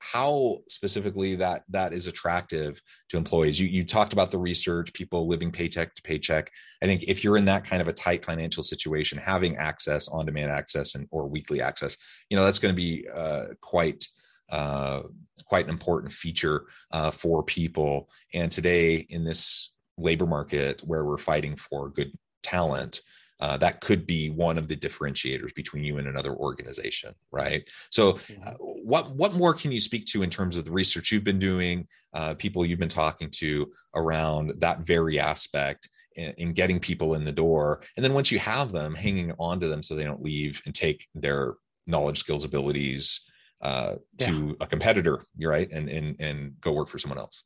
how 0.00 0.58
specifically 0.68 1.34
that 1.36 1.62
that 1.68 1.92
is 1.92 2.06
attractive 2.06 2.80
to 3.10 3.16
employees. 3.16 3.60
You 3.60 3.68
you 3.68 3.84
talked 3.84 4.12
about 4.12 4.30
the 4.30 4.38
research 4.38 4.92
people 4.92 5.28
living 5.28 5.52
paycheck 5.52 5.94
to 5.94 6.02
paycheck. 6.02 6.50
I 6.82 6.86
think 6.86 7.04
if 7.04 7.22
you're 7.22 7.36
in 7.36 7.44
that 7.44 7.64
kind 7.64 7.82
of 7.82 7.88
a 7.88 7.92
tight 7.92 8.24
financial 8.24 8.62
situation 8.62 9.18
having 9.18 9.56
access 9.56 10.08
on 10.08 10.26
demand 10.26 10.50
access 10.50 10.94
and 10.94 11.06
or 11.10 11.28
weekly 11.28 11.60
access 11.60 11.96
you 12.30 12.36
know 12.36 12.44
that's 12.44 12.58
going 12.58 12.74
to 12.74 12.76
be 12.76 13.06
uh, 13.12 13.48
quite 13.60 14.06
uh, 14.50 15.02
quite 15.44 15.64
an 15.64 15.70
important 15.70 16.12
feature 16.12 16.66
uh, 16.92 17.10
for 17.10 17.42
people. 17.42 18.08
And 18.34 18.50
today 18.50 19.06
in 19.08 19.24
this 19.24 19.72
labor 19.96 20.26
market 20.26 20.80
where 20.84 21.04
we're 21.04 21.18
fighting 21.18 21.56
for 21.56 21.90
good 21.90 22.12
talent 22.42 23.00
uh, 23.40 23.56
that 23.56 23.80
could 23.80 24.06
be 24.06 24.30
one 24.30 24.58
of 24.58 24.68
the 24.68 24.76
differentiators 24.76 25.54
between 25.54 25.84
you 25.84 25.98
and 25.98 26.08
another 26.08 26.34
organization 26.34 27.14
right? 27.32 27.68
So 27.90 28.18
uh, 28.46 28.52
what 28.58 29.14
what 29.14 29.34
more 29.34 29.54
can 29.54 29.72
you 29.72 29.80
speak 29.80 30.06
to 30.06 30.22
in 30.22 30.30
terms 30.30 30.56
of 30.56 30.64
the 30.64 30.70
research 30.70 31.12
you've 31.12 31.24
been 31.24 31.38
doing 31.38 31.86
uh, 32.12 32.34
people 32.34 32.64
you've 32.64 32.78
been 32.78 32.88
talking 32.88 33.30
to 33.30 33.70
around 33.94 34.54
that 34.58 34.80
very 34.80 35.18
aspect 35.18 35.88
in, 36.16 36.32
in, 36.38 36.52
getting 36.52 36.80
people 36.80 37.14
in 37.14 37.24
the 37.24 37.32
door? 37.32 37.82
And 37.96 38.04
then 38.04 38.14
once 38.14 38.30
you 38.30 38.38
have 38.38 38.72
them 38.72 38.94
hanging 38.94 39.32
on 39.38 39.60
to 39.60 39.68
them 39.68 39.82
so 39.82 39.94
they 39.94 40.04
don't 40.04 40.22
leave 40.22 40.60
and 40.66 40.74
take 40.74 41.06
their 41.14 41.54
knowledge 41.86 42.18
skills 42.18 42.44
abilities 42.44 43.20
uh, 43.62 43.96
to 44.18 44.48
yeah. 44.48 44.52
a 44.60 44.66
competitor 44.66 45.22
right 45.42 45.70
and 45.70 45.88
and 45.88 46.16
and 46.18 46.60
go 46.60 46.72
work 46.72 46.88
for 46.88 46.98
someone 46.98 47.18
else 47.18 47.44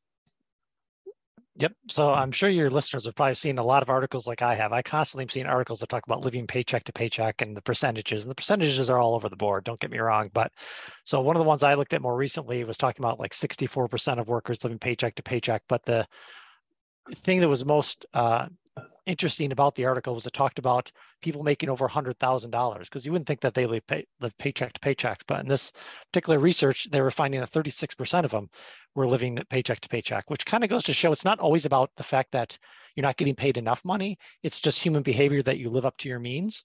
Yep. 1.56 1.72
So 1.88 2.12
I'm 2.12 2.32
sure 2.32 2.48
your 2.48 2.68
listeners 2.68 3.04
have 3.04 3.14
probably 3.14 3.36
seen 3.36 3.58
a 3.58 3.62
lot 3.64 3.84
of 3.84 3.88
articles 3.88 4.26
like 4.26 4.42
I 4.42 4.56
have. 4.56 4.72
I 4.72 4.82
constantly 4.82 5.22
am 5.22 5.28
seeing 5.28 5.46
articles 5.46 5.78
that 5.78 5.88
talk 5.88 6.04
about 6.04 6.24
living 6.24 6.48
paycheck 6.48 6.82
to 6.84 6.92
paycheck 6.92 7.42
and 7.42 7.56
the 7.56 7.62
percentages. 7.62 8.24
And 8.24 8.30
the 8.30 8.34
percentages 8.34 8.90
are 8.90 8.98
all 8.98 9.14
over 9.14 9.28
the 9.28 9.36
board. 9.36 9.62
Don't 9.62 9.78
get 9.78 9.92
me 9.92 9.98
wrong. 9.98 10.30
But 10.32 10.50
so 11.04 11.20
one 11.20 11.36
of 11.36 11.40
the 11.40 11.46
ones 11.46 11.62
I 11.62 11.74
looked 11.74 11.94
at 11.94 12.02
more 12.02 12.16
recently 12.16 12.64
was 12.64 12.76
talking 12.76 13.04
about 13.04 13.20
like 13.20 13.32
64% 13.32 14.18
of 14.18 14.26
workers 14.26 14.64
living 14.64 14.80
paycheck 14.80 15.14
to 15.14 15.22
paycheck. 15.22 15.62
But 15.68 15.84
the 15.84 16.08
thing 17.14 17.40
that 17.40 17.48
was 17.48 17.64
most 17.64 18.04
uh, 18.14 18.46
interesting 19.06 19.52
about 19.52 19.74
the 19.74 19.84
article 19.84 20.14
was 20.14 20.26
it 20.26 20.32
talked 20.32 20.58
about 20.58 20.90
people 21.22 21.42
making 21.42 21.68
over 21.68 21.88
$100,000 21.88 22.78
because 22.80 23.04
you 23.04 23.12
wouldn't 23.12 23.26
think 23.26 23.40
that 23.40 23.54
they 23.54 23.66
live, 23.66 23.86
pay, 23.86 24.06
live 24.20 24.36
paycheck 24.38 24.72
to 24.72 24.80
paychecks. 24.80 25.22
But 25.26 25.40
in 25.40 25.48
this 25.48 25.72
particular 26.12 26.38
research, 26.38 26.88
they 26.90 27.00
were 27.00 27.10
finding 27.10 27.40
that 27.40 27.50
36% 27.50 28.24
of 28.24 28.30
them 28.30 28.48
were 28.94 29.06
living 29.06 29.38
paycheck 29.50 29.80
to 29.80 29.88
paycheck, 29.88 30.30
which 30.30 30.46
kind 30.46 30.64
of 30.64 30.70
goes 30.70 30.84
to 30.84 30.92
show 30.92 31.12
it's 31.12 31.24
not 31.24 31.40
always 31.40 31.66
about 31.66 31.90
the 31.96 32.02
fact 32.02 32.32
that 32.32 32.56
you're 32.94 33.02
not 33.02 33.16
getting 33.16 33.34
paid 33.34 33.56
enough 33.56 33.84
money. 33.84 34.16
It's 34.42 34.60
just 34.60 34.80
human 34.80 35.02
behavior 35.02 35.42
that 35.42 35.58
you 35.58 35.68
live 35.68 35.84
up 35.84 35.96
to 35.98 36.08
your 36.08 36.20
means. 36.20 36.64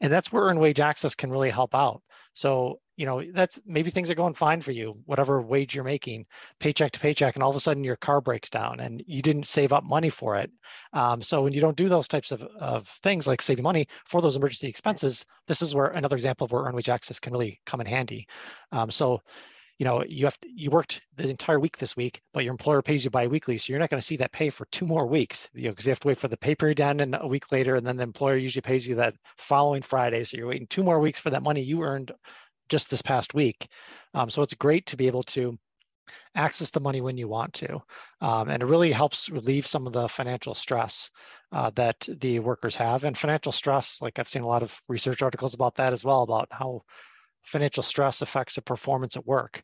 And 0.00 0.12
that's 0.12 0.32
where 0.32 0.44
earned 0.44 0.60
wage 0.60 0.80
access 0.80 1.14
can 1.14 1.30
really 1.30 1.50
help 1.50 1.74
out. 1.74 2.02
So 2.34 2.80
you 2.96 3.06
know 3.06 3.22
that's 3.32 3.58
maybe 3.64 3.90
things 3.90 4.10
are 4.10 4.14
going 4.14 4.34
fine 4.34 4.60
for 4.60 4.72
you 4.72 4.96
whatever 5.06 5.40
wage 5.40 5.74
you're 5.74 5.84
making 5.84 6.26
paycheck 6.60 6.92
to 6.92 7.00
paycheck 7.00 7.34
and 7.34 7.42
all 7.42 7.50
of 7.50 7.56
a 7.56 7.60
sudden 7.60 7.84
your 7.84 7.96
car 7.96 8.20
breaks 8.20 8.50
down 8.50 8.80
and 8.80 9.02
you 9.06 9.22
didn't 9.22 9.46
save 9.46 9.72
up 9.72 9.84
money 9.84 10.10
for 10.10 10.36
it. 10.36 10.50
Um, 10.92 11.22
so 11.22 11.42
when 11.42 11.52
you 11.52 11.60
don't 11.60 11.76
do 11.76 11.88
those 11.88 12.08
types 12.08 12.32
of, 12.32 12.42
of 12.42 12.86
things 12.86 13.26
like 13.26 13.40
saving 13.40 13.62
money 13.62 13.86
for 14.06 14.20
those 14.20 14.36
emergency 14.36 14.68
expenses 14.68 15.24
this 15.46 15.62
is 15.62 15.74
where 15.74 15.86
another 15.86 16.16
example 16.16 16.44
of 16.44 16.52
where 16.52 16.62
earned 16.62 16.76
wage 16.76 16.88
access 16.88 17.18
can 17.18 17.32
really 17.32 17.60
come 17.66 17.80
in 17.80 17.86
handy. 17.86 18.26
Um, 18.72 18.90
so 18.90 19.22
you 19.78 19.84
know 19.84 20.04
you 20.06 20.26
have 20.26 20.38
to, 20.40 20.48
you 20.54 20.70
worked 20.70 21.00
the 21.16 21.28
entire 21.28 21.58
week 21.58 21.78
this 21.78 21.96
week 21.96 22.20
but 22.32 22.44
your 22.44 22.52
employer 22.52 22.82
pays 22.82 23.04
you 23.04 23.10
bi-weekly 23.10 23.58
so 23.58 23.72
you're 23.72 23.80
not 23.80 23.90
going 23.90 24.00
to 24.00 24.06
see 24.06 24.16
that 24.16 24.30
pay 24.32 24.50
for 24.50 24.66
two 24.66 24.86
more 24.86 25.06
weeks. 25.06 25.48
You 25.54 25.64
know 25.64 25.70
because 25.70 25.86
you 25.86 25.90
have 25.90 26.00
to 26.00 26.08
wait 26.08 26.18
for 26.18 26.28
the 26.28 26.36
pay 26.36 26.54
period 26.54 26.76
to 26.76 26.84
end 26.84 27.00
and 27.00 27.16
a 27.20 27.26
week 27.26 27.50
later 27.50 27.76
and 27.76 27.86
then 27.86 27.96
the 27.96 28.02
employer 28.02 28.36
usually 28.36 28.62
pays 28.62 28.86
you 28.86 28.94
that 28.96 29.14
following 29.38 29.82
friday 29.82 30.24
so 30.24 30.36
you're 30.36 30.46
waiting 30.46 30.66
two 30.68 30.84
more 30.84 31.00
weeks 31.00 31.18
for 31.18 31.30
that 31.30 31.42
money 31.42 31.62
you 31.62 31.82
earned 31.82 32.12
just 32.68 32.90
this 32.90 33.02
past 33.02 33.34
week. 33.34 33.68
Um, 34.14 34.30
so 34.30 34.42
it's 34.42 34.54
great 34.54 34.86
to 34.86 34.96
be 34.96 35.06
able 35.06 35.22
to 35.24 35.58
access 36.34 36.70
the 36.70 36.80
money 36.80 37.00
when 37.00 37.16
you 37.16 37.28
want 37.28 37.52
to. 37.54 37.80
Um, 38.20 38.48
and 38.48 38.62
it 38.62 38.66
really 38.66 38.92
helps 38.92 39.28
relieve 39.28 39.66
some 39.66 39.86
of 39.86 39.92
the 39.92 40.08
financial 40.08 40.54
stress 40.54 41.10
uh, 41.52 41.70
that 41.74 42.08
the 42.20 42.40
workers 42.40 42.74
have. 42.76 43.04
And 43.04 43.16
financial 43.16 43.52
stress, 43.52 44.00
like 44.00 44.18
I've 44.18 44.28
seen 44.28 44.42
a 44.42 44.48
lot 44.48 44.62
of 44.62 44.80
research 44.88 45.22
articles 45.22 45.54
about 45.54 45.76
that 45.76 45.92
as 45.92 46.04
well, 46.04 46.22
about 46.22 46.48
how 46.50 46.82
financial 47.42 47.82
stress 47.82 48.22
affects 48.22 48.54
the 48.54 48.62
performance 48.62 49.16
at 49.16 49.26
work. 49.26 49.62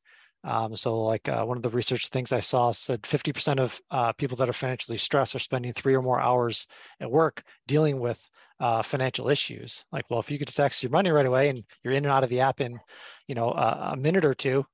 Um, 0.49 0.75
so, 0.75 1.02
like 1.02 1.28
uh, 1.28 1.45
one 1.45 1.59
of 1.59 1.62
the 1.62 1.69
research 1.69 2.09
things 2.09 2.33
I 2.33 2.40
saw 2.40 2.73
said 2.73 3.02
50% 3.02 3.61
of 3.61 3.78
uh, 3.90 4.12
people 4.14 4.35
that 4.38 4.49
are 4.49 4.55
financially 4.55 4.97
stressed 4.97 5.35
are 5.35 5.40
spending 5.40 5.75
three 5.75 5.95
or 5.95 6.00
more 6.00 6.19
hours 6.19 6.67
at 7.00 7.11
work 7.11 7.43
dealing 7.67 8.00
with 8.00 8.26
uh, 8.59 8.81
financial 8.81 9.28
issues. 9.28 9.85
Like, 9.93 10.09
well, 10.09 10.21
if 10.21 10.31
you 10.31 10.38
could 10.38 10.49
just 10.49 10.59
access 10.59 10.83
your 10.83 10.90
money 10.90 11.11
right 11.11 11.26
away 11.26 11.50
and 11.50 11.64
you're 11.85 11.93
in 11.93 12.07
and 12.07 12.12
out 12.12 12.25
of 12.25 12.31
the 12.31 12.40
app 12.40 12.62
in, 12.62 12.81
you 13.26 13.35
know, 13.35 13.50
a, 13.50 13.90
a 13.93 13.97
minute 13.99 14.25
or 14.25 14.35
two, 14.35 14.64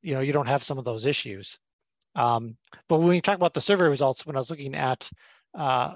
you 0.00 0.14
know, 0.14 0.20
you 0.20 0.32
don't 0.32 0.46
have 0.46 0.62
some 0.62 0.78
of 0.78 0.84
those 0.84 1.06
issues. 1.06 1.58
Um, 2.14 2.56
but 2.88 2.98
when 2.98 3.08
we 3.08 3.20
talk 3.20 3.34
about 3.36 3.54
the 3.54 3.60
survey 3.60 3.88
results, 3.88 4.26
when 4.26 4.36
I 4.36 4.38
was 4.38 4.50
looking 4.50 4.76
at 4.76 5.10
uh, 5.56 5.94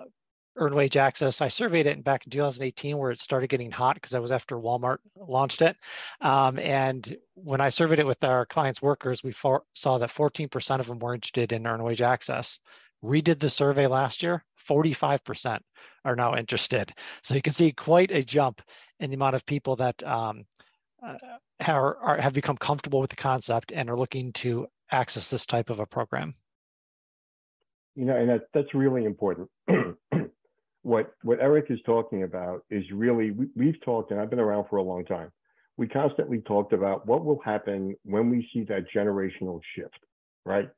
earned 0.57 0.75
wage 0.75 0.97
access, 0.97 1.41
I 1.41 1.49
surveyed 1.49 1.87
it 1.87 2.05
back 2.05 2.25
in 2.27 2.31
2018 2.31 2.99
where 2.99 3.11
it 3.11 3.21
started 3.21 3.49
getting 3.49 3.71
hot 3.71 3.95
because 3.95 4.11
that 4.11 4.23
was 4.23 4.31
after 4.31 4.57
Walmart 4.57 4.99
launched 5.17 5.63
it. 5.63 5.77
Um, 6.21 6.59
and 6.59 7.17
when 7.35 7.61
I 7.61 7.69
surveyed 7.69 7.99
it 7.99 8.07
with 8.07 8.23
our 8.25 8.47
clients' 8.47 8.83
workers, 8.83 9.23
we 9.23 9.33
for, 9.33 9.63
saw 9.75 9.99
that 9.99 10.11
14% 10.11 10.81
of 10.81 10.87
them 10.87 10.99
were 10.99 11.15
interested 11.15 11.53
in 11.53 11.67
earned 11.67 11.85
wage 11.85 12.03
access. 12.03 12.59
Redid 13.03 13.41
the 13.41 13.51
survey 13.51 13.87
last 13.87 14.23
year, 14.23 14.45
45% 14.69 15.61
are 16.05 16.17
now 16.17 16.37
interested. 16.37 16.93
So 17.23 17.35
you 17.35 17.43
can 17.43 17.53
see 17.53 17.73
quite 17.73 18.11
a 18.11 18.23
jump 18.23 18.63
in 19.01 19.11
the 19.11 19.17
amount 19.17 19.35
of 19.35 19.47
people 19.47 19.77
that 19.77 20.03
um, 20.05 20.45
uh, 21.05 21.17
are, 21.67 22.19
have 22.21 22.33
become 22.33 22.57
comfortable 22.57 23.01
with 23.01 23.11
the 23.11 23.17
concept 23.17 23.73
and 23.73 23.91
are 23.91 23.99
looking 23.99 24.33
to 24.35 24.67
access 24.91 25.29
this 25.29 25.47
type 25.47 25.71
of 25.71 25.81
a 25.81 25.87
program. 25.87 26.35
You 27.95 28.05
know, 28.05 28.17
and 28.17 28.29
that, 28.29 28.43
that's 28.55 28.75
really 28.75 29.05
important. 29.05 29.51
what 30.83 31.15
what 31.23 31.41
Eric 31.41 31.67
is 31.71 31.79
talking 31.87 32.23
about 32.25 32.65
is 32.71 32.85
really 32.93 33.31
we, 33.31 33.47
we've 33.57 33.81
talked, 33.85 34.11
and 34.11 34.21
I've 34.21 34.31
been 34.31 34.41
around 34.41 34.67
for 34.69 34.77
a 34.77 34.83
long 34.83 35.05
time. 35.05 35.31
We 35.77 35.89
constantly 35.89 36.41
talked 36.41 36.73
about 36.73 37.07
what 37.07 37.25
will 37.25 37.41
happen 37.45 37.97
when 38.05 38.31
we 38.31 38.49
see 38.53 38.65
that 38.65 38.85
generational 38.95 39.61
shift, 39.75 39.99
right? 40.45 40.69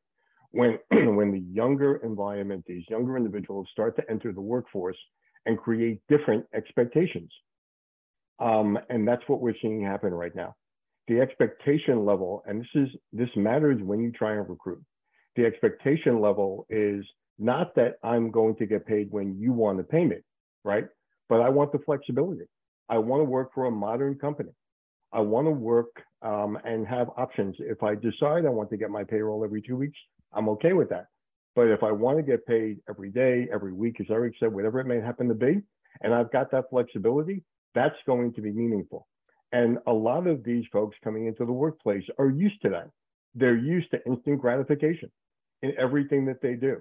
when 0.54 0.78
when 1.16 1.32
the 1.32 1.44
younger 1.52 1.96
environment, 1.96 2.64
these 2.66 2.84
younger 2.88 3.16
individuals 3.16 3.68
start 3.72 3.96
to 3.96 4.10
enter 4.10 4.32
the 4.32 4.40
workforce 4.40 4.96
and 5.46 5.58
create 5.58 6.00
different 6.08 6.46
expectations. 6.54 7.30
Um, 8.38 8.78
and 8.88 9.06
that's 9.06 9.22
what 9.26 9.40
we're 9.40 9.54
seeing 9.60 9.84
happen 9.84 10.14
right 10.14 10.34
now. 10.34 10.54
The 11.08 11.20
expectation 11.20 12.06
level, 12.06 12.42
and 12.46 12.60
this 12.60 12.68
is 12.74 12.88
this 13.12 13.28
matters 13.36 13.80
when 13.82 14.00
you 14.00 14.10
try 14.12 14.32
and 14.32 14.48
recruit. 14.48 14.82
The 15.36 15.44
expectation 15.44 16.20
level 16.20 16.66
is 16.70 17.04
not 17.38 17.74
that 17.76 17.94
I'm 18.02 18.30
going 18.30 18.56
to 18.56 18.66
get 18.66 18.86
paid 18.86 19.08
when 19.10 19.38
you 19.38 19.52
want 19.52 19.78
to 19.78 19.84
pay 19.84 20.04
me, 20.04 20.16
right? 20.64 20.86
But 21.28 21.40
I 21.40 21.48
want 21.48 21.72
the 21.72 21.78
flexibility. 21.78 22.44
I 22.88 22.98
want 22.98 23.20
to 23.20 23.24
work 23.24 23.50
for 23.54 23.66
a 23.66 23.70
modern 23.70 24.16
company. 24.16 24.50
I 25.12 25.20
want 25.20 25.46
to 25.46 25.50
work 25.52 26.02
um, 26.22 26.58
and 26.64 26.86
have 26.86 27.08
options. 27.16 27.56
If 27.58 27.82
I 27.82 27.94
decide 27.94 28.46
I 28.46 28.50
want 28.50 28.70
to 28.70 28.76
get 28.76 28.90
my 28.90 29.04
payroll 29.04 29.44
every 29.44 29.62
two 29.62 29.76
weeks, 29.76 29.98
I'm 30.32 30.48
okay 30.50 30.72
with 30.72 30.88
that. 30.90 31.06
But 31.56 31.68
if 31.68 31.82
I 31.82 31.92
want 31.92 32.18
to 32.18 32.22
get 32.22 32.46
paid 32.46 32.78
every 32.88 33.10
day, 33.10 33.48
every 33.52 33.72
week, 33.72 34.00
as 34.00 34.06
Eric 34.10 34.34
said, 34.40 34.52
whatever 34.52 34.80
it 34.80 34.86
may 34.86 35.00
happen 35.00 35.28
to 35.28 35.34
be, 35.34 35.60
and 36.02 36.12
I've 36.12 36.32
got 36.32 36.50
that 36.50 36.64
flexibility, 36.70 37.42
that's 37.74 37.96
going 38.06 38.32
to 38.34 38.40
be 38.40 38.50
meaningful. 38.50 39.06
And 39.52 39.78
a 39.86 39.92
lot 39.92 40.26
of 40.26 40.42
these 40.42 40.64
folks 40.72 40.96
coming 41.04 41.26
into 41.26 41.44
the 41.44 41.52
workplace 41.52 42.04
are 42.18 42.28
used 42.28 42.60
to 42.62 42.70
that. 42.70 42.90
They're 43.36 43.56
used 43.56 43.90
to 43.92 44.04
instant 44.06 44.40
gratification. 44.40 45.10
in 45.62 45.72
everything 45.78 46.26
that 46.26 46.42
they 46.42 46.54
do. 46.54 46.76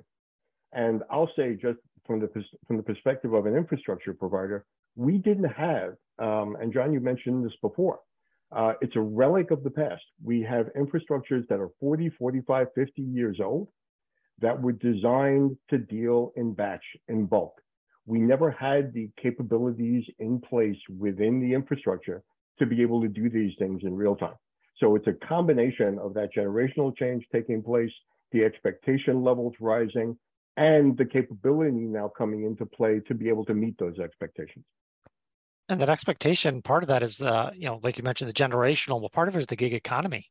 And 0.74 1.04
I'll 1.10 1.30
say, 1.36 1.56
just 1.56 1.80
from 2.06 2.20
the 2.20 2.30
from 2.68 2.78
the 2.78 2.84
perspective 2.84 3.34
of 3.34 3.46
an 3.46 3.56
infrastructure 3.56 4.14
provider, 4.14 4.66
we 4.96 5.18
didn't 5.18 5.50
have, 5.50 5.96
um, 6.20 6.56
and 6.60 6.74
John, 6.74 6.94
you 6.94 7.00
mentioned 7.00 7.46
this 7.46 7.56
before. 7.62 8.00
Uh, 8.52 8.74
it's 8.82 8.96
a 8.96 9.02
relic 9.02 9.50
of 9.52 9.64
the 9.64 9.70
past. 9.70 10.04
We 10.24 10.42
have 10.42 10.68
infrastructures 10.78 11.48
that 11.50 11.60
are 11.60 11.70
40, 11.80 12.10
45, 12.20 12.68
50 12.76 13.02
years 13.02 13.40
old 13.44 13.68
that 14.40 14.62
were 14.62 14.74
designed 14.74 15.58
to 15.70 15.78
deal 15.78 16.34
in 16.36 16.54
batch, 16.54 16.84
in 17.08 17.26
bulk. 17.26 17.54
We 18.06 18.20
never 18.20 18.52
had 18.52 18.94
the 18.94 19.10
capabilities 19.22 20.04
in 20.20 20.40
place 20.40 20.78
within 21.00 21.40
the 21.40 21.54
infrastructure 21.54 22.22
to 22.60 22.66
be 22.66 22.82
able 22.82 23.02
to 23.02 23.08
do 23.08 23.30
these 23.30 23.54
things 23.58 23.82
in 23.84 23.96
real 23.96 24.16
time. 24.16 24.36
So 24.78 24.96
it's 24.96 25.08
a 25.08 25.26
combination 25.26 25.98
of 26.00 26.14
that 26.16 26.30
generational 26.36 26.96
change 26.96 27.26
taking 27.32 27.64
place, 27.64 27.92
the 28.32 28.44
expectation 28.44 29.24
levels 29.24 29.54
rising, 29.60 30.18
and 30.58 30.98
the 30.98 31.06
capability 31.06 31.72
now 31.72 32.08
coming 32.08 32.44
into 32.46 32.66
play 32.66 33.00
to 33.08 33.14
be 33.14 33.30
able 33.30 33.46
to 33.46 33.54
meet 33.54 33.78
those 33.78 34.00
expectations. 34.00 34.66
And 35.70 35.80
that 35.80 35.90
expectation, 35.90 36.62
part 36.62 36.84
of 36.84 36.90
that 36.90 37.04
is 37.04 37.18
the, 37.18 37.52
you 37.56 37.66
know, 37.66 37.80
like 37.84 37.98
you 37.98 38.04
mentioned, 38.04 38.30
the 38.30 38.34
generational, 38.34 39.00
well, 39.00 39.10
part 39.10 39.30
of 39.30 39.36
it 39.36 39.40
is 39.40 39.48
the 39.48 39.56
gig 39.56 39.74
economy. 39.74 40.28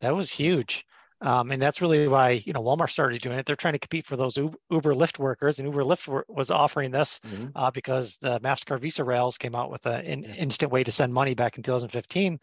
That 0.00 0.14
was 0.14 0.30
huge. 0.30 0.84
Um, 1.22 1.50
and 1.50 1.60
that's 1.60 1.80
really 1.80 2.06
why, 2.08 2.42
you 2.44 2.52
know, 2.52 2.62
Walmart 2.62 2.90
started 2.90 3.22
doing 3.22 3.38
it. 3.38 3.46
They're 3.46 3.56
trying 3.56 3.72
to 3.72 3.78
compete 3.78 4.04
for 4.04 4.16
those 4.16 4.36
Uber 4.36 4.94
Lyft 4.94 5.18
workers 5.18 5.58
and 5.58 5.66
Uber 5.66 5.82
Lyft 5.82 6.24
was 6.28 6.50
offering 6.50 6.90
this 6.90 7.20
mm-hmm. 7.26 7.46
uh, 7.54 7.70
because 7.70 8.18
the 8.20 8.38
MasterCard 8.40 8.80
Visa 8.80 9.02
rails 9.02 9.38
came 9.38 9.54
out 9.54 9.70
with 9.70 9.84
an 9.86 10.04
in, 10.04 10.24
instant 10.24 10.70
way 10.70 10.84
to 10.84 10.92
send 10.92 11.14
money 11.14 11.34
back 11.34 11.56
in 11.56 11.62
2015. 11.62 12.38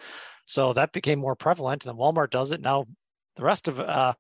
So 0.48 0.74
that 0.74 0.92
became 0.92 1.20
more 1.20 1.36
prevalent 1.36 1.86
and 1.86 1.92
then 1.92 2.00
Walmart 2.00 2.32
does 2.32 2.52
it. 2.52 2.62
Now 2.62 2.86
the 3.36 3.44
rest 3.44 3.68
of 3.68 3.80
uh, 3.80 4.16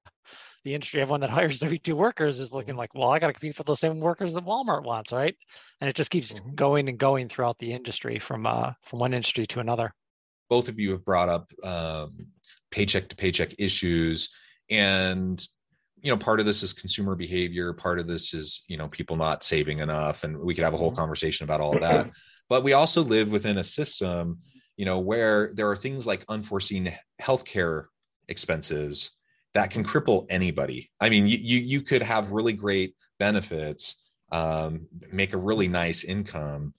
the 0.63 0.73
industry, 0.73 1.01
everyone 1.01 1.21
that 1.21 1.29
hires 1.29 1.59
W2 1.59 1.93
workers 1.93 2.39
is 2.39 2.51
looking 2.51 2.71
mm-hmm. 2.71 2.79
like, 2.79 2.95
well, 2.95 3.09
I 3.09 3.19
got 3.19 3.27
to 3.27 3.33
compete 3.33 3.55
for 3.55 3.63
those 3.63 3.79
same 3.79 3.99
workers 3.99 4.33
that 4.33 4.45
Walmart 4.45 4.83
wants, 4.83 5.11
right? 5.11 5.35
And 5.81 5.89
it 5.89 5.95
just 5.95 6.09
keeps 6.09 6.33
mm-hmm. 6.33 6.55
going 6.55 6.89
and 6.89 6.97
going 6.97 7.29
throughout 7.29 7.59
the 7.59 7.71
industry 7.71 8.19
from 8.19 8.45
uh, 8.45 8.73
from 8.83 8.99
one 8.99 9.13
industry 9.13 9.45
to 9.47 9.59
another. 9.59 9.93
Both 10.49 10.69
of 10.69 10.79
you 10.79 10.91
have 10.91 11.05
brought 11.05 11.29
up 11.29 11.51
um, 11.63 12.27
paycheck 12.71 13.09
to 13.09 13.15
paycheck 13.15 13.55
issues, 13.59 14.29
and 14.69 15.45
you 16.01 16.11
know, 16.11 16.17
part 16.17 16.39
of 16.39 16.45
this 16.45 16.63
is 16.63 16.73
consumer 16.73 17.15
behavior. 17.15 17.73
Part 17.73 17.99
of 17.99 18.07
this 18.07 18.33
is 18.33 18.63
you 18.67 18.77
know 18.77 18.87
people 18.87 19.15
not 19.15 19.43
saving 19.43 19.79
enough, 19.79 20.23
and 20.23 20.37
we 20.37 20.53
could 20.53 20.63
have 20.63 20.73
a 20.73 20.77
whole 20.77 20.89
mm-hmm. 20.89 20.99
conversation 20.99 21.43
about 21.43 21.61
all 21.61 21.75
of 21.75 21.81
that. 21.81 22.09
but 22.49 22.63
we 22.63 22.73
also 22.73 23.01
live 23.03 23.29
within 23.29 23.57
a 23.57 23.63
system, 23.63 24.39
you 24.77 24.85
know, 24.85 24.99
where 24.99 25.51
there 25.53 25.69
are 25.69 25.75
things 25.75 26.07
like 26.07 26.23
unforeseen 26.29 26.93
healthcare 27.21 27.85
expenses 28.29 29.11
that 29.53 29.69
can 29.69 29.83
cripple 29.83 30.25
anybody. 30.29 30.89
I 30.99 31.09
mean, 31.09 31.27
you 31.27 31.37
you, 31.37 31.59
you 31.59 31.81
could 31.81 32.01
have 32.01 32.31
really 32.31 32.53
great 32.53 32.95
benefits, 33.19 33.97
um, 34.31 34.87
make 35.11 35.33
a 35.33 35.37
really 35.37 35.67
nice 35.67 36.03
income, 36.03 36.73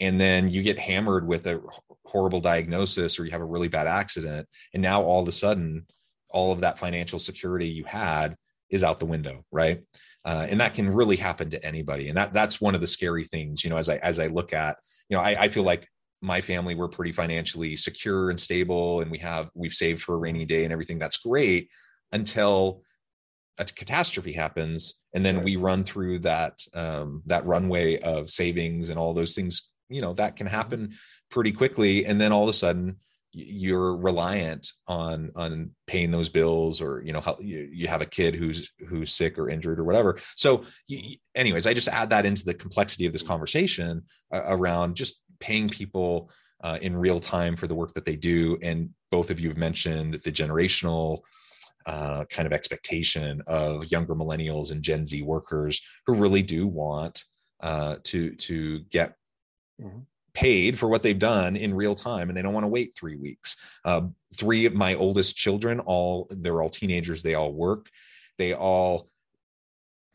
and 0.00 0.20
then 0.20 0.48
you 0.48 0.62
get 0.62 0.78
hammered 0.78 1.26
with 1.26 1.46
a 1.46 1.60
horrible 2.04 2.40
diagnosis 2.40 3.18
or 3.18 3.24
you 3.24 3.30
have 3.30 3.40
a 3.40 3.46
really 3.46 3.68
bad 3.68 3.86
accident, 3.86 4.46
and 4.74 4.82
now 4.82 5.02
all 5.02 5.22
of 5.22 5.28
a 5.28 5.32
sudden, 5.32 5.86
all 6.30 6.52
of 6.52 6.60
that 6.60 6.78
financial 6.78 7.18
security 7.18 7.68
you 7.68 7.84
had 7.84 8.36
is 8.70 8.84
out 8.84 8.98
the 8.98 9.06
window, 9.06 9.44
right? 9.50 9.80
Uh, 10.24 10.46
and 10.50 10.60
that 10.60 10.74
can 10.74 10.92
really 10.92 11.16
happen 11.16 11.48
to 11.50 11.64
anybody, 11.64 12.08
and 12.08 12.16
that 12.16 12.34
that's 12.34 12.60
one 12.60 12.74
of 12.74 12.80
the 12.80 12.86
scary 12.86 13.24
things. 13.24 13.64
You 13.64 13.70
know, 13.70 13.76
as 13.76 13.88
I 13.88 13.96
as 13.96 14.18
I 14.18 14.26
look 14.26 14.52
at, 14.52 14.76
you 15.08 15.16
know, 15.16 15.22
I, 15.22 15.44
I 15.44 15.48
feel 15.48 15.62
like 15.62 15.88
my 16.20 16.40
family 16.40 16.74
we're 16.74 16.88
pretty 16.88 17.12
financially 17.12 17.76
secure 17.76 18.30
and 18.30 18.40
stable 18.40 19.00
and 19.00 19.10
we 19.10 19.18
have 19.18 19.50
we've 19.54 19.72
saved 19.72 20.02
for 20.02 20.16
a 20.16 20.18
rainy 20.18 20.44
day 20.44 20.64
and 20.64 20.72
everything 20.72 20.98
that's 20.98 21.18
great 21.18 21.68
until 22.12 22.82
a 23.58 23.64
catastrophe 23.64 24.32
happens 24.32 24.94
and 25.14 25.24
then 25.24 25.42
we 25.42 25.56
run 25.56 25.84
through 25.84 26.20
that 26.20 26.58
um, 26.74 27.22
that 27.26 27.44
runway 27.44 27.98
of 28.00 28.30
savings 28.30 28.90
and 28.90 28.98
all 28.98 29.14
those 29.14 29.34
things 29.34 29.70
you 29.88 30.00
know 30.00 30.14
that 30.14 30.36
can 30.36 30.46
mm-hmm. 30.46 30.56
happen 30.56 30.94
pretty 31.30 31.52
quickly 31.52 32.06
and 32.06 32.20
then 32.20 32.32
all 32.32 32.44
of 32.44 32.48
a 32.48 32.52
sudden 32.52 32.96
you're 33.32 33.94
reliant 33.96 34.72
on 34.86 35.30
on 35.36 35.70
paying 35.86 36.10
those 36.10 36.28
bills 36.28 36.80
or 36.80 37.02
you 37.04 37.12
know 37.12 37.20
how 37.20 37.36
you, 37.40 37.68
you 37.70 37.86
have 37.86 38.00
a 38.00 38.06
kid 38.06 38.34
who's 38.34 38.70
who's 38.88 39.12
sick 39.12 39.38
or 39.38 39.50
injured 39.50 39.78
or 39.78 39.84
whatever 39.84 40.18
so 40.36 40.64
you, 40.86 41.16
anyways 41.34 41.66
i 41.66 41.74
just 41.74 41.88
add 41.88 42.08
that 42.10 42.24
into 42.24 42.44
the 42.44 42.54
complexity 42.54 43.06
of 43.06 43.12
this 43.12 43.22
mm-hmm. 43.22 43.32
conversation 43.32 44.02
uh, 44.32 44.42
around 44.46 44.94
just 44.94 45.20
paying 45.40 45.68
people 45.68 46.30
uh, 46.64 46.78
in 46.82 46.96
real 46.96 47.20
time 47.20 47.54
for 47.54 47.66
the 47.66 47.74
work 47.74 47.92
that 47.94 48.04
they 48.04 48.16
do 48.16 48.58
and 48.62 48.90
both 49.10 49.30
of 49.30 49.38
you 49.38 49.48
have 49.48 49.58
mentioned 49.58 50.14
the 50.24 50.32
generational 50.32 51.20
uh, 51.88 52.26
kind 52.26 52.46
of 52.46 52.52
expectation 52.52 53.42
of 53.46 53.86
younger 53.86 54.14
millennials 54.14 54.72
and 54.72 54.82
Gen 54.82 55.06
Z 55.06 55.22
workers 55.22 55.80
who 56.06 56.14
really 56.14 56.42
do 56.42 56.66
want 56.68 57.24
uh, 57.60 57.96
to 58.04 58.34
to 58.34 58.80
get 58.90 59.14
mm-hmm. 59.80 60.00
paid 60.34 60.78
for 60.78 60.88
what 60.88 61.02
they've 61.02 61.18
done 61.18 61.56
in 61.56 61.72
real 61.72 61.94
time, 61.94 62.28
and 62.28 62.36
they 62.36 62.42
don't 62.42 62.52
want 62.52 62.64
to 62.64 62.68
wait 62.68 62.94
three 62.94 63.16
weeks. 63.16 63.56
Uh, 63.86 64.02
three 64.36 64.66
of 64.66 64.74
my 64.74 64.94
oldest 64.96 65.34
children, 65.34 65.80
all 65.80 66.26
they're 66.28 66.60
all 66.60 66.68
teenagers. 66.68 67.22
They 67.22 67.34
all 67.34 67.54
work. 67.54 67.88
They 68.36 68.52
all 68.52 69.08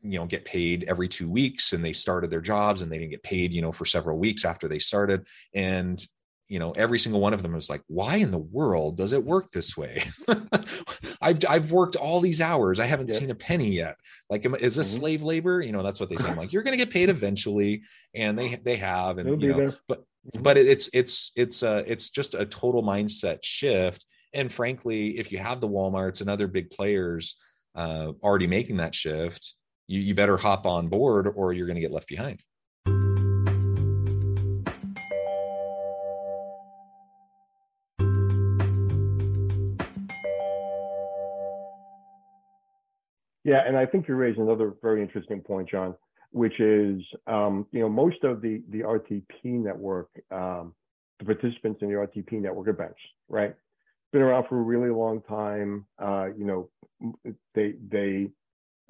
you 0.03 0.19
know 0.19 0.27
get 0.27 0.45
paid 0.45 0.83
every 0.83 1.07
two 1.07 1.29
weeks 1.29 1.73
and 1.73 1.83
they 1.83 1.93
started 1.93 2.29
their 2.29 2.41
jobs 2.41 2.81
and 2.81 2.91
they 2.91 2.97
didn't 2.99 3.11
get 3.11 3.23
paid 3.23 3.53
you 3.53 3.61
know 3.61 3.71
for 3.71 3.85
several 3.85 4.17
weeks 4.19 4.43
after 4.43 4.67
they 4.67 4.77
started 4.77 5.25
and 5.53 6.05
you 6.49 6.59
know 6.59 6.71
every 6.71 6.99
single 6.99 7.21
one 7.21 7.33
of 7.33 7.41
them 7.41 7.53
was 7.53 7.69
like 7.69 7.81
why 7.87 8.17
in 8.17 8.31
the 8.31 8.37
world 8.37 8.97
does 8.97 9.13
it 9.13 9.23
work 9.23 9.51
this 9.51 9.77
way 9.77 10.03
I've, 11.21 11.39
I've 11.47 11.71
worked 11.71 11.95
all 11.95 12.19
these 12.19 12.41
hours 12.41 12.79
i 12.79 12.85
haven't 12.85 13.09
yeah. 13.09 13.19
seen 13.19 13.31
a 13.31 13.35
penny 13.35 13.69
yet 13.69 13.95
like 14.29 14.45
is 14.61 14.75
this 14.75 14.91
mm-hmm. 14.91 15.01
slave 15.01 15.23
labor 15.23 15.61
you 15.61 15.71
know 15.71 15.83
that's 15.83 15.99
what 15.99 16.09
they 16.09 16.17
say 16.17 16.27
i'm 16.27 16.37
like 16.37 16.53
you're 16.53 16.63
going 16.63 16.77
to 16.77 16.83
get 16.83 16.93
paid 16.93 17.09
eventually 17.09 17.83
and 18.13 18.37
they 18.37 18.55
they 18.55 18.75
have 18.75 19.17
and 19.17 19.41
you 19.41 19.49
know 19.49 19.57
there. 19.57 19.73
but 19.87 19.99
mm-hmm. 19.99 20.41
but 20.41 20.57
it's 20.57 20.89
it's 20.93 21.31
it's 21.35 21.63
uh 21.63 21.83
it's 21.87 22.09
just 22.09 22.33
a 22.33 22.45
total 22.45 22.83
mindset 22.83 23.39
shift 23.43 24.05
and 24.33 24.51
frankly 24.51 25.17
if 25.17 25.31
you 25.31 25.37
have 25.37 25.61
the 25.61 25.69
walmarts 25.69 26.21
and 26.21 26.29
other 26.29 26.47
big 26.47 26.69
players 26.69 27.37
uh, 27.75 28.11
already 28.21 28.45
making 28.45 28.77
that 28.77 28.93
shift 28.93 29.55
you, 29.87 29.99
you 29.99 30.13
better 30.13 30.37
hop 30.37 30.67
on 30.67 30.87
board 30.87 31.27
or 31.35 31.53
you're 31.53 31.65
going 31.65 31.75
to 31.75 31.81
get 31.81 31.91
left 31.91 32.07
behind 32.07 32.43
Yeah, 43.43 43.61
and 43.65 43.77
I 43.77 43.85
think 43.85 44.07
you 44.07 44.15
raise 44.15 44.37
another 44.37 44.73
very 44.81 45.01
interesting 45.01 45.41
point, 45.41 45.69
John, 45.69 45.95
which 46.31 46.59
is 46.59 47.01
um, 47.27 47.67
you 47.71 47.81
know 47.81 47.89
most 47.89 48.23
of 48.23 48.41
the 48.41 48.61
the 48.69 48.79
RTP 48.81 49.23
network, 49.45 50.09
um, 50.31 50.73
the 51.19 51.25
participants 51.25 51.79
in 51.81 51.89
the 51.89 51.95
RTP 51.95 52.33
network 52.33 52.67
are 52.67 52.73
banks, 52.73 53.01
right? 53.27 53.53
Been 54.11 54.21
around 54.21 54.47
for 54.47 54.59
a 54.59 54.61
really 54.61 54.89
long 54.89 55.21
time. 55.23 55.85
Uh, 55.99 56.27
you 56.37 56.45
know, 56.45 56.69
they 57.53 57.75
they 57.89 58.29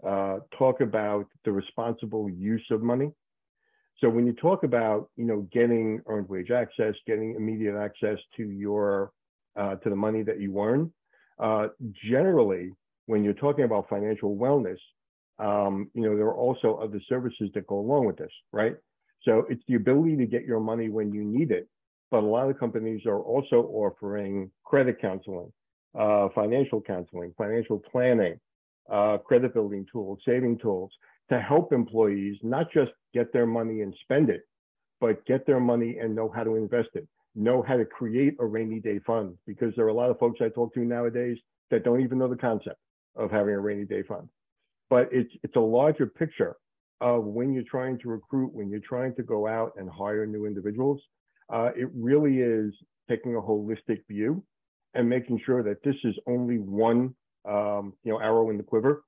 uh, 0.05 0.39
talk 0.57 0.81
about 0.81 1.27
the 1.45 1.51
responsible 1.51 2.29
use 2.29 2.65
of 2.71 2.81
money. 2.81 3.11
So 3.99 4.09
when 4.09 4.27
you 4.27 4.33
talk 4.33 4.63
about 4.63 5.09
you 5.15 5.25
know 5.25 5.47
getting 5.51 6.01
earned 6.07 6.29
wage 6.29 6.51
access, 6.51 6.93
getting 7.07 7.35
immediate 7.35 7.75
access 7.75 8.19
to 8.37 8.43
your 8.43 9.11
uh, 9.55 9.75
to 9.75 9.89
the 9.89 9.95
money 9.95 10.21
that 10.23 10.39
you 10.39 10.59
earn, 10.61 10.91
uh, 11.39 11.67
generally 12.09 12.71
when 13.05 13.23
you're 13.23 13.33
talking 13.33 13.65
about 13.65 13.89
financial 13.89 14.35
wellness, 14.35 14.77
um, 15.39 15.89
you 15.93 16.01
know, 16.01 16.15
there 16.15 16.27
are 16.27 16.37
also 16.37 16.75
other 16.75 17.01
services 17.09 17.49
that 17.53 17.67
go 17.67 17.79
along 17.79 18.05
with 18.05 18.17
this, 18.17 18.31
right? 18.51 18.75
So 19.23 19.45
it's 19.49 19.63
the 19.67 19.75
ability 19.75 20.17
to 20.17 20.25
get 20.25 20.43
your 20.43 20.59
money 20.59 20.89
when 20.89 21.11
you 21.11 21.23
need 21.23 21.51
it. 21.51 21.67
But 22.11 22.23
a 22.23 22.27
lot 22.27 22.49
of 22.49 22.59
companies 22.59 23.01
are 23.05 23.19
also 23.19 23.67
offering 23.73 24.51
credit 24.63 25.01
counseling, 25.01 25.51
uh, 25.97 26.29
financial 26.35 26.81
counseling, 26.81 27.33
financial 27.37 27.81
planning, 27.91 28.39
uh, 28.91 29.17
credit 29.17 29.53
building 29.53 29.85
tools, 29.91 30.19
saving 30.25 30.59
tools 30.59 30.91
to 31.29 31.39
help 31.39 31.73
employees 31.73 32.37
not 32.43 32.67
just 32.71 32.91
get 33.13 33.33
their 33.33 33.47
money 33.47 33.81
and 33.81 33.95
spend 34.03 34.29
it, 34.29 34.41
but 35.01 35.25
get 35.25 35.45
their 35.47 35.59
money 35.59 35.97
and 35.99 36.13
know 36.13 36.29
how 36.29 36.43
to 36.43 36.55
invest 36.55 36.89
it, 36.93 37.07
know 37.33 37.63
how 37.63 37.77
to 37.77 37.85
create 37.85 38.35
a 38.39 38.45
rainy 38.45 38.79
day 38.79 38.99
fund. 39.07 39.35
Because 39.47 39.73
there 39.75 39.85
are 39.85 39.89
a 39.89 39.93
lot 39.93 40.11
of 40.11 40.19
folks 40.19 40.39
I 40.41 40.49
talk 40.49 40.73
to 40.75 40.81
nowadays 40.81 41.37
that 41.71 41.83
don't 41.83 42.01
even 42.01 42.19
know 42.19 42.27
the 42.27 42.35
concept 42.35 42.77
of 43.15 43.31
having 43.31 43.53
a 43.53 43.59
rainy 43.59 43.85
day 43.85 44.03
fund. 44.03 44.27
But 44.89 45.09
it's 45.11 45.31
it's 45.43 45.55
a 45.55 45.61
larger 45.61 46.07
picture 46.07 46.55
of 47.01 47.25
when 47.25 47.53
you're 47.53 47.63
trying 47.69 47.99
to 47.99 48.09
recruit, 48.09 48.53
when 48.53 48.69
you're 48.69 48.79
trying 48.87 49.15
to 49.15 49.23
go 49.23 49.47
out 49.47 49.73
and 49.77 49.89
hire 49.89 50.25
new 50.25 50.45
individuals. 50.45 51.01
Uh, 51.51 51.69
it 51.75 51.89
really 51.93 52.39
is 52.39 52.73
taking 53.09 53.35
a 53.35 53.41
holistic 53.41 53.99
view 54.07 54.43
and 54.93 55.07
making 55.09 55.39
sure 55.45 55.63
that 55.63 55.83
this 55.83 55.95
is 56.03 56.15
only 56.27 56.57
one 56.57 57.13
um, 57.47 57.93
you 58.03 58.11
know 58.11 58.19
arrow 58.19 58.49
in 58.49 58.57
the 58.57 58.63
quiver, 58.63 59.03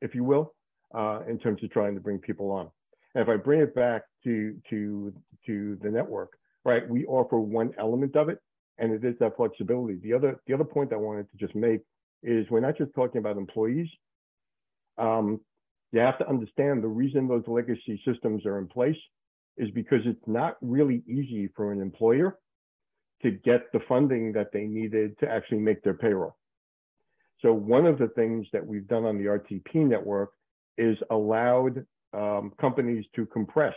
if 0.00 0.14
you 0.14 0.24
will, 0.24 0.54
uh, 0.94 1.20
in 1.28 1.38
terms 1.38 1.62
of 1.64 1.70
trying 1.70 1.94
to 1.94 2.00
bring 2.00 2.18
people 2.18 2.50
on. 2.50 2.70
And 3.14 3.22
if 3.22 3.28
I 3.28 3.36
bring 3.36 3.60
it 3.60 3.74
back 3.74 4.02
to 4.24 4.56
to 4.70 5.12
to 5.46 5.78
the 5.82 5.90
network, 5.90 6.38
right? 6.64 6.88
We 6.88 7.04
offer 7.06 7.40
one 7.40 7.72
element 7.78 8.16
of 8.16 8.28
it, 8.28 8.38
and 8.78 8.92
it 8.92 9.04
is 9.04 9.18
that 9.20 9.36
flexibility. 9.36 9.98
The 10.02 10.12
other 10.12 10.40
the 10.46 10.54
other 10.54 10.64
point 10.64 10.92
I 10.92 10.96
wanted 10.96 11.30
to 11.30 11.36
just 11.36 11.54
make 11.54 11.80
is 12.22 12.46
we're 12.50 12.60
not 12.60 12.76
just 12.76 12.94
talking 12.94 13.18
about 13.18 13.36
employees. 13.36 13.88
Um, 14.98 15.40
You 15.92 16.00
have 16.00 16.18
to 16.18 16.28
understand 16.28 16.82
the 16.82 16.88
reason 16.88 17.26
those 17.26 17.46
legacy 17.48 18.00
systems 18.04 18.46
are 18.46 18.58
in 18.58 18.68
place 18.68 18.96
is 19.56 19.70
because 19.72 20.00
it's 20.04 20.26
not 20.26 20.56
really 20.60 21.02
easy 21.06 21.48
for 21.56 21.72
an 21.72 21.80
employer 21.80 22.38
to 23.22 23.30
get 23.30 23.72
the 23.72 23.80
funding 23.88 24.32
that 24.32 24.52
they 24.52 24.64
needed 24.64 25.18
to 25.18 25.28
actually 25.28 25.58
make 25.58 25.82
their 25.82 25.94
payroll. 25.94 26.36
So 27.42 27.52
one 27.52 27.86
of 27.86 27.98
the 27.98 28.08
things 28.08 28.46
that 28.52 28.66
we've 28.66 28.86
done 28.86 29.04
on 29.04 29.18
the 29.18 29.24
RTP 29.24 29.74
network 29.86 30.30
is 30.78 30.96
allowed 31.10 31.84
um, 32.12 32.52
companies 32.60 33.04
to 33.16 33.26
compress 33.26 33.74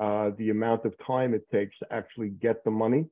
uh, 0.00 0.30
the 0.38 0.50
amount 0.50 0.84
of 0.84 0.94
time 1.06 1.34
it 1.34 1.46
takes 1.50 1.76
to 1.78 1.86
actually 1.90 2.30
get 2.30 2.62
the 2.64 2.70
money 2.70 3.06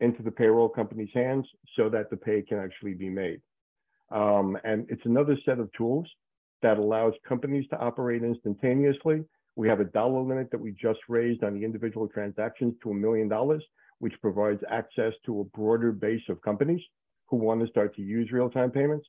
into 0.00 0.22
the 0.22 0.30
payroll 0.30 0.68
company's 0.68 1.10
hands 1.12 1.46
so 1.76 1.88
that 1.88 2.08
the 2.10 2.16
pay 2.16 2.42
can 2.42 2.58
actually 2.58 2.94
be 2.94 3.08
made. 3.08 3.40
Um, 4.10 4.58
and 4.64 4.86
it's 4.88 5.04
another 5.04 5.36
set 5.44 5.58
of 5.58 5.72
tools 5.72 6.06
that 6.62 6.78
allows 6.78 7.14
companies 7.26 7.66
to 7.70 7.78
operate 7.78 8.22
instantaneously. 8.22 9.24
We 9.56 9.68
have 9.68 9.80
a 9.80 9.84
dollar 9.84 10.20
limit 10.22 10.50
that 10.50 10.60
we 10.60 10.72
just 10.72 11.00
raised 11.08 11.42
on 11.42 11.54
the 11.54 11.64
individual 11.64 12.08
transactions 12.08 12.74
to 12.82 12.90
a 12.90 12.94
million 12.94 13.28
dollars, 13.28 13.64
which 13.98 14.14
provides 14.20 14.60
access 14.70 15.12
to 15.26 15.40
a 15.40 15.44
broader 15.56 15.92
base 15.92 16.22
of 16.28 16.40
companies 16.42 16.80
who 17.28 17.36
want 17.36 17.60
to 17.60 17.68
start 17.68 17.94
to 17.96 18.02
use 18.02 18.32
real-time 18.32 18.70
payments. 18.70 19.06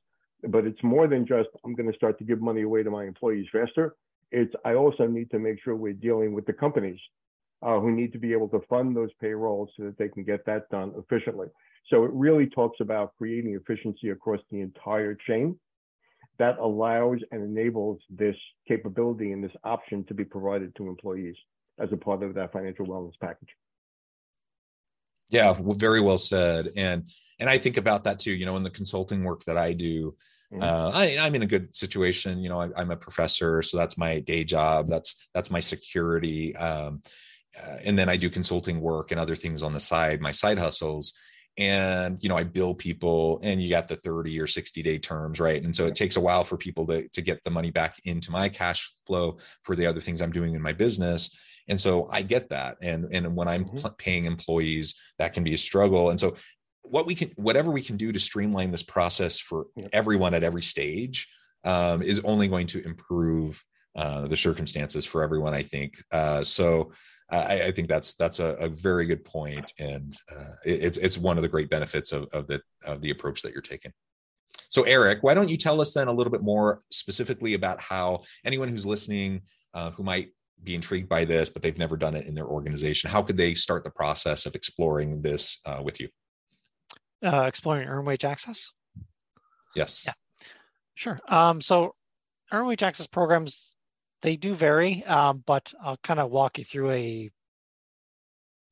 But 0.48 0.66
it's 0.66 0.82
more 0.84 1.08
than 1.08 1.26
just, 1.26 1.50
I'm 1.64 1.76
going 1.76 1.92
to 1.92 1.96
start 1.96 2.18
to 2.20 2.24
give 2.24 2.42
money 2.42 2.64
away 2.64 2.84
to 2.84 2.90
my 2.90 3.06
employees 3.06 3.48
faster. 3.52 3.96
It's, 4.32 4.54
I 4.66 4.76
also 4.76 5.08
need 5.08 5.30
to 5.32 5.40
make 5.40 5.62
sure 5.64 5.76
we're 5.76 5.94
dealing 5.94 6.34
with 6.34 6.46
the 6.46 6.54
companies 6.54 7.00
uh, 7.62 7.80
who 7.80 7.92
need 7.92 8.12
to 8.14 8.20
be 8.20 8.34
able 8.34 8.50
to 8.50 8.62
fund 8.70 8.96
those 8.96 9.12
payrolls 9.20 9.70
so 9.78 9.84
that 9.84 9.98
they 9.98 10.10
can 10.10 10.24
get 10.24 10.46
that 10.46 10.70
done 10.70 10.94
efficiently. 10.98 11.48
So 11.90 12.04
it 12.04 12.12
really 12.14 12.48
talks 12.48 12.80
about 12.80 13.14
creating 13.18 13.56
efficiency 13.56 14.10
across 14.10 14.40
the 14.52 14.62
entire 14.62 15.16
chain 15.16 15.58
that 16.40 16.58
allows 16.58 17.20
and 17.32 17.44
enables 17.44 18.00
this 18.10 18.36
capability 18.68 19.32
and 19.32 19.44
this 19.44 19.52
option 19.64 20.04
to 20.06 20.14
be 20.14 20.24
provided 20.24 20.76
to 20.76 20.88
employees 20.88 21.36
as 21.80 21.90
a 21.92 21.98
part 21.98 22.24
of 22.24 22.34
that 22.36 22.52
financial 22.52 22.86
wellness 22.86 23.14
package. 23.20 23.50
Yeah, 25.30 25.56
very 25.60 26.02
well 26.02 26.18
said. 26.18 26.72
And 26.76 27.10
and 27.40 27.50
I 27.50 27.58
think 27.58 27.78
about 27.78 28.04
that 28.04 28.20
too. 28.20 28.32
You 28.32 28.46
know, 28.46 28.58
in 28.58 28.64
the 28.64 28.70
consulting 28.70 29.24
work 29.24 29.46
that 29.46 29.58
I 29.58 29.74
do, 29.74 30.16
mm-hmm. 30.52 30.62
uh, 30.62 30.92
I, 30.94 31.18
I'm 31.20 31.36
in 31.36 31.42
a 31.42 31.48
good 31.48 31.74
situation. 31.76 32.40
You 32.40 32.50
know, 32.50 32.60
I, 32.60 32.82
am 32.82 32.92
a 32.92 32.98
professor, 32.98 33.62
so 33.62 33.78
that's 33.78 33.98
my 33.98 34.20
day 34.20 34.44
job. 34.44 34.90
That's 34.90 35.16
that's 35.34 35.50
my 35.50 35.62
security. 35.62 36.56
Um, 36.58 37.02
uh, 37.60 37.78
and 37.86 37.98
then 37.98 38.10
I 38.10 38.18
do 38.18 38.30
consulting 38.30 38.80
work 38.82 39.12
and 39.12 39.20
other 39.20 39.36
things 39.36 39.64
on 39.64 39.74
the 39.74 39.80
side, 39.80 40.22
my 40.22 40.32
side 40.32 40.58
hustles. 40.58 41.14
And 41.58 42.18
you 42.24 42.30
know, 42.30 42.38
I 42.38 42.44
bill 42.44 42.74
people, 42.74 43.40
and 43.44 43.62
you 43.62 43.70
got 43.70 43.90
the 43.90 43.98
30 43.98 44.40
or 44.40 44.48
60 44.48 44.82
day 44.82 44.98
terms, 44.98 45.40
right? 45.40 45.62
And 45.62 45.76
so 45.76 45.86
it 45.86 45.96
takes 45.96 46.16
a 46.16 46.22
while 46.22 46.46
for 46.46 46.56
people 46.56 46.88
to 46.88 47.10
to 47.10 47.22
get 47.22 47.44
the 47.44 47.52
money 47.52 47.72
back 47.72 47.96
into 48.06 48.32
my 48.32 48.48
cash 48.48 48.90
flow 49.06 49.38
for 49.64 49.76
the 49.76 49.86
other 49.86 50.00
things 50.00 50.22
I'm 50.22 50.32
doing 50.32 50.56
in 50.56 50.62
my 50.62 50.74
business 50.74 51.30
and 51.68 51.80
so 51.80 52.08
i 52.12 52.22
get 52.22 52.50
that 52.50 52.78
and 52.82 53.08
and 53.12 53.36
when 53.36 53.48
i'm 53.48 53.66
mm-hmm. 53.66 53.88
paying 53.98 54.26
employees 54.26 54.96
that 55.18 55.34
can 55.34 55.44
be 55.44 55.54
a 55.54 55.58
struggle 55.58 56.10
and 56.10 56.20
so 56.20 56.36
what 56.84 57.06
we 57.06 57.16
can 57.16 57.32
whatever 57.36 57.72
we 57.72 57.82
can 57.82 57.98
do 57.98 58.12
to 58.12 58.20
streamline 58.20 58.72
this 58.72 58.84
process 58.84 59.40
for 59.40 59.68
yeah. 59.76 59.88
everyone 59.94 60.34
at 60.34 60.44
every 60.44 60.64
stage 60.64 61.28
um, 61.64 62.02
is 62.02 62.20
only 62.24 62.48
going 62.48 62.66
to 62.66 62.84
improve 62.84 63.64
uh, 63.96 64.28
the 64.28 64.38
circumstances 64.38 65.06
for 65.06 65.24
everyone 65.24 65.54
i 65.54 65.64
think 65.64 66.04
uh, 66.12 66.44
so 66.44 66.92
I, 67.32 67.68
I, 67.68 67.72
think 67.72 67.88
that's 67.88 68.16
that's 68.16 68.40
a, 68.40 68.56
a, 68.56 68.68
very 68.68 69.06
good 69.06 69.24
point, 69.24 69.72
and 69.80 70.18
uh, 70.30 70.54
it, 70.66 70.84
it's 70.84 70.98
it's 70.98 71.18
one 71.18 71.38
of 71.38 71.44
the 71.44 71.48
great 71.48 71.70
benefits 71.70 72.12
of, 72.12 72.28
of 72.34 72.48
the 72.48 72.62
of 72.86 73.02
the 73.02 73.12
approach 73.12 73.42
that 73.42 73.54
you're 73.54 73.62
taking. 73.62 73.94
So, 74.70 74.84
Eric, 74.84 75.20
why 75.22 75.34
don't 75.34 75.50
you 75.50 75.58
tell 75.58 75.82
us 75.82 75.94
then 75.94 76.08
a 76.08 76.14
little 76.14 76.32
bit 76.32 76.42
more 76.42 76.82
specifically 76.92 77.54
about 77.54 77.80
how 77.82 78.22
anyone 78.46 78.68
who's 78.68 78.86
listening 78.86 79.42
uh, 79.74 79.92
who 79.92 80.04
might 80.04 80.30
be 80.64 80.76
intrigued 80.76 81.10
by 81.10 81.26
this, 81.26 81.50
but 81.50 81.62
they've 81.62 81.78
never 81.78 81.98
done 81.98 82.16
it 82.16 82.28
in 82.28 82.36
their 82.36 82.46
organization? 82.46 83.10
How 83.10 83.22
could 83.22 83.38
they 83.38 83.54
start 83.54 83.84
the 83.84 83.92
process 83.92 84.46
of 84.46 84.56
exploring 84.56 85.22
this 85.22 85.60
uh, 85.66 85.82
with 85.84 86.00
you? 86.00 86.10
Uh, 87.24 87.46
exploring 87.48 87.88
earned 87.88 88.08
wage 88.08 88.26
access? 88.26 88.72
Yes. 89.76 90.04
Yeah, 90.06 90.14
sure. 90.96 91.20
Um, 91.28 91.62
so, 91.62 91.96
earned 92.52 92.68
wage 92.68 92.84
access 92.84 93.08
programs, 93.08 93.76
they 94.22 94.36
do 94.38 94.54
vary, 94.56 95.04
um, 95.06 95.44
but 95.46 95.74
I'll 95.84 95.98
kind 95.98 96.20
of 96.20 96.32
walk 96.32 96.58
you 96.58 96.64
through 96.64 96.92
a 96.92 97.32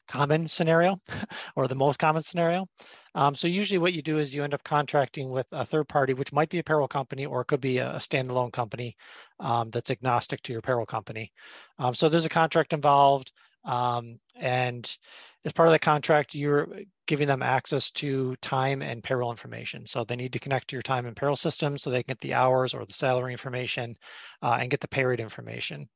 common 0.09 0.47
scenario 0.47 0.99
or 1.55 1.67
the 1.67 1.75
most 1.75 1.99
common 1.99 2.23
scenario. 2.23 2.67
Um, 3.15 3.35
so 3.35 3.47
usually 3.47 3.77
what 3.77 3.93
you 3.93 4.01
do 4.01 4.17
is 4.17 4.33
you 4.33 4.43
end 4.43 4.53
up 4.53 4.63
contracting 4.63 5.29
with 5.29 5.45
a 5.51 5.65
third 5.65 5.87
party, 5.87 6.13
which 6.13 6.33
might 6.33 6.49
be 6.49 6.59
a 6.59 6.63
payroll 6.63 6.87
company 6.87 7.25
or 7.25 7.41
it 7.41 7.45
could 7.45 7.61
be 7.61 7.77
a, 7.77 7.93
standalone 7.93 8.51
company 8.51 8.95
um, 9.39 9.69
that's 9.69 9.91
agnostic 9.91 10.41
to 10.43 10.51
your 10.51 10.61
payroll 10.61 10.85
company. 10.85 11.31
Um, 11.77 11.93
so 11.93 12.09
there's 12.09 12.25
a 12.25 12.29
contract 12.29 12.73
involved. 12.73 13.31
Um, 13.65 14.19
and 14.35 14.97
as 15.45 15.53
part 15.53 15.67
of 15.67 15.73
the 15.73 15.79
contract, 15.79 16.33
you're 16.33 16.69
giving 17.07 17.27
them 17.27 17.41
access 17.41 17.91
to 17.91 18.35
time 18.37 18.81
and 18.81 19.03
payroll 19.03 19.31
information. 19.31 19.85
So 19.85 20.03
they 20.03 20.15
need 20.15 20.33
to 20.33 20.39
connect 20.39 20.69
to 20.69 20.75
your 20.75 20.83
time 20.83 21.05
and 21.05 21.15
payroll 21.15 21.35
system 21.35 21.77
so 21.77 21.89
they 21.89 22.03
can 22.03 22.13
get 22.13 22.21
the 22.21 22.33
hours 22.33 22.73
or 22.73 22.85
the 22.85 22.93
salary 22.93 23.31
information 23.31 23.97
uh, 24.41 24.57
and 24.59 24.69
get 24.69 24.79
the 24.79 24.87
pay 24.87 25.03
rate 25.03 25.19
information. 25.19 25.89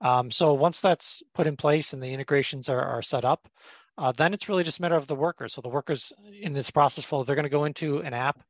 Um, 0.00 0.30
so 0.30 0.52
once 0.52 0.80
that's 0.80 1.22
put 1.34 1.46
in 1.46 1.56
place 1.56 1.92
and 1.92 2.02
the 2.02 2.12
integrations 2.12 2.68
are, 2.68 2.82
are 2.82 3.02
set 3.02 3.24
up, 3.24 3.48
uh, 3.96 4.12
then 4.12 4.34
it's 4.34 4.48
really 4.48 4.64
just 4.64 4.80
a 4.80 4.82
matter 4.82 4.96
of 4.96 5.06
the 5.06 5.14
workers. 5.14 5.54
So 5.54 5.62
the 5.62 5.68
workers 5.68 6.12
in 6.40 6.52
this 6.52 6.70
process 6.70 7.04
flow, 7.04 7.22
they're 7.22 7.36
going 7.36 7.44
to 7.44 7.48
go 7.48 7.64
into 7.64 8.00
an 8.00 8.12
app. 8.12 8.42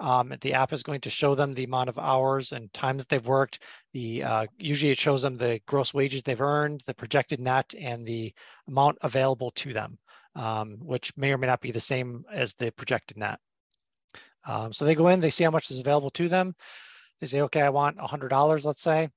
Um, 0.00 0.34
the 0.40 0.54
app 0.54 0.72
is 0.72 0.82
going 0.82 1.02
to 1.02 1.10
show 1.10 1.34
them 1.34 1.52
the 1.52 1.64
amount 1.64 1.90
of 1.90 1.98
hours 1.98 2.52
and 2.52 2.72
time 2.72 2.96
that 2.98 3.08
they've 3.08 3.26
worked. 3.26 3.62
The 3.92 4.22
uh, 4.22 4.46
usually 4.58 4.92
it 4.92 4.98
shows 4.98 5.22
them 5.22 5.36
the 5.36 5.60
gross 5.66 5.92
wages 5.92 6.22
they've 6.22 6.40
earned, 6.40 6.82
the 6.86 6.94
projected 6.94 7.38
net, 7.38 7.74
and 7.78 8.06
the 8.06 8.32
amount 8.66 8.98
available 9.02 9.50
to 9.56 9.74
them, 9.74 9.98
um, 10.34 10.78
which 10.80 11.14
may 11.18 11.32
or 11.32 11.38
may 11.38 11.46
not 11.46 11.60
be 11.60 11.70
the 11.70 11.80
same 11.80 12.24
as 12.32 12.54
the 12.54 12.72
projected 12.72 13.18
net. 13.18 13.38
Um, 14.46 14.72
so 14.72 14.84
they 14.84 14.94
go 14.94 15.08
in, 15.08 15.20
they 15.20 15.30
see 15.30 15.44
how 15.44 15.50
much 15.50 15.70
is 15.70 15.80
available 15.80 16.10
to 16.10 16.28
them. 16.28 16.54
They 17.20 17.26
say, 17.26 17.42
okay, 17.42 17.60
I 17.60 17.68
want 17.68 17.98
$100, 17.98 18.64
let's 18.64 18.82
say. 18.82 19.10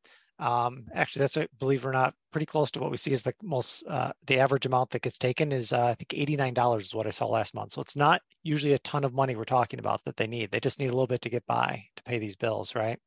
Um, 0.43 0.87
actually, 0.93 1.21
that's 1.21 1.37
a, 1.37 1.47
believe 1.57 1.85
it 1.85 1.87
or 1.87 1.93
not, 1.93 2.13
pretty 2.33 2.45
close 2.45 2.69
to 2.71 2.81
what 2.81 2.91
we 2.91 2.97
see 2.97 3.13
is 3.13 3.21
the 3.21 3.33
most 3.41 3.87
uh, 3.87 4.11
the 4.27 4.39
average 4.39 4.65
amount 4.65 4.89
that 4.89 5.01
gets 5.01 5.17
taken 5.17 5.53
is 5.53 5.71
uh, 5.71 5.85
I 5.85 5.93
think 5.93 6.13
eighty 6.13 6.35
nine 6.35 6.53
dollars 6.53 6.87
is 6.87 6.93
what 6.93 7.07
I 7.07 7.11
saw 7.11 7.27
last 7.27 7.55
month. 7.55 7.71
So 7.71 7.81
it's 7.81 7.95
not 7.95 8.21
usually 8.43 8.73
a 8.73 8.79
ton 8.79 9.05
of 9.05 9.13
money 9.13 9.37
we're 9.37 9.45
talking 9.45 9.79
about 9.79 10.01
that 10.03 10.17
they 10.17 10.27
need. 10.27 10.51
They 10.51 10.59
just 10.59 10.79
need 10.79 10.87
a 10.87 10.95
little 10.97 11.07
bit 11.07 11.21
to 11.21 11.29
get 11.29 11.45
by 11.45 11.85
to 11.95 12.03
pay 12.03 12.19
these 12.19 12.35
bills, 12.35 12.75
right? 12.75 12.99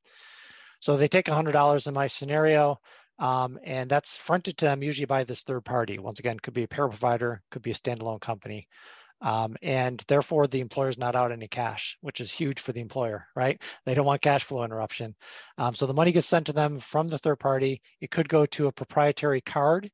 So 0.80 0.96
they 0.96 1.08
take 1.08 1.28
hundred 1.28 1.52
dollars 1.52 1.86
in 1.86 1.92
my 1.92 2.06
scenario, 2.06 2.78
um, 3.18 3.58
and 3.64 3.90
that's 3.90 4.16
fronted 4.16 4.56
to 4.58 4.64
them 4.64 4.82
usually 4.82 5.04
by 5.04 5.24
this 5.24 5.42
third 5.42 5.64
party. 5.66 5.98
Once 5.98 6.20
again, 6.20 6.38
could 6.38 6.54
be 6.54 6.62
a 6.62 6.68
payroll 6.68 6.88
provider, 6.88 7.42
could 7.50 7.62
be 7.62 7.72
a 7.72 7.74
standalone 7.74 8.20
company. 8.20 8.66
Um, 9.22 9.56
and 9.62 10.02
therefore 10.08 10.46
the 10.46 10.60
employer 10.60 10.90
is 10.90 10.98
not 10.98 11.16
out 11.16 11.32
any 11.32 11.48
cash, 11.48 11.96
which 12.02 12.20
is 12.20 12.30
huge 12.30 12.60
for 12.60 12.72
the 12.72 12.80
employer, 12.80 13.26
right? 13.34 13.60
They 13.86 13.94
don't 13.94 14.06
want 14.06 14.20
cash 14.20 14.44
flow 14.44 14.62
interruption. 14.62 15.14
Um, 15.56 15.74
so 15.74 15.86
the 15.86 15.94
money 15.94 16.12
gets 16.12 16.26
sent 16.26 16.46
to 16.46 16.52
them 16.52 16.78
from 16.78 17.08
the 17.08 17.18
third 17.18 17.36
party. 17.36 17.80
It 18.00 18.10
could 18.10 18.28
go 18.28 18.44
to 18.46 18.66
a 18.66 18.72
proprietary 18.72 19.40
card. 19.40 19.90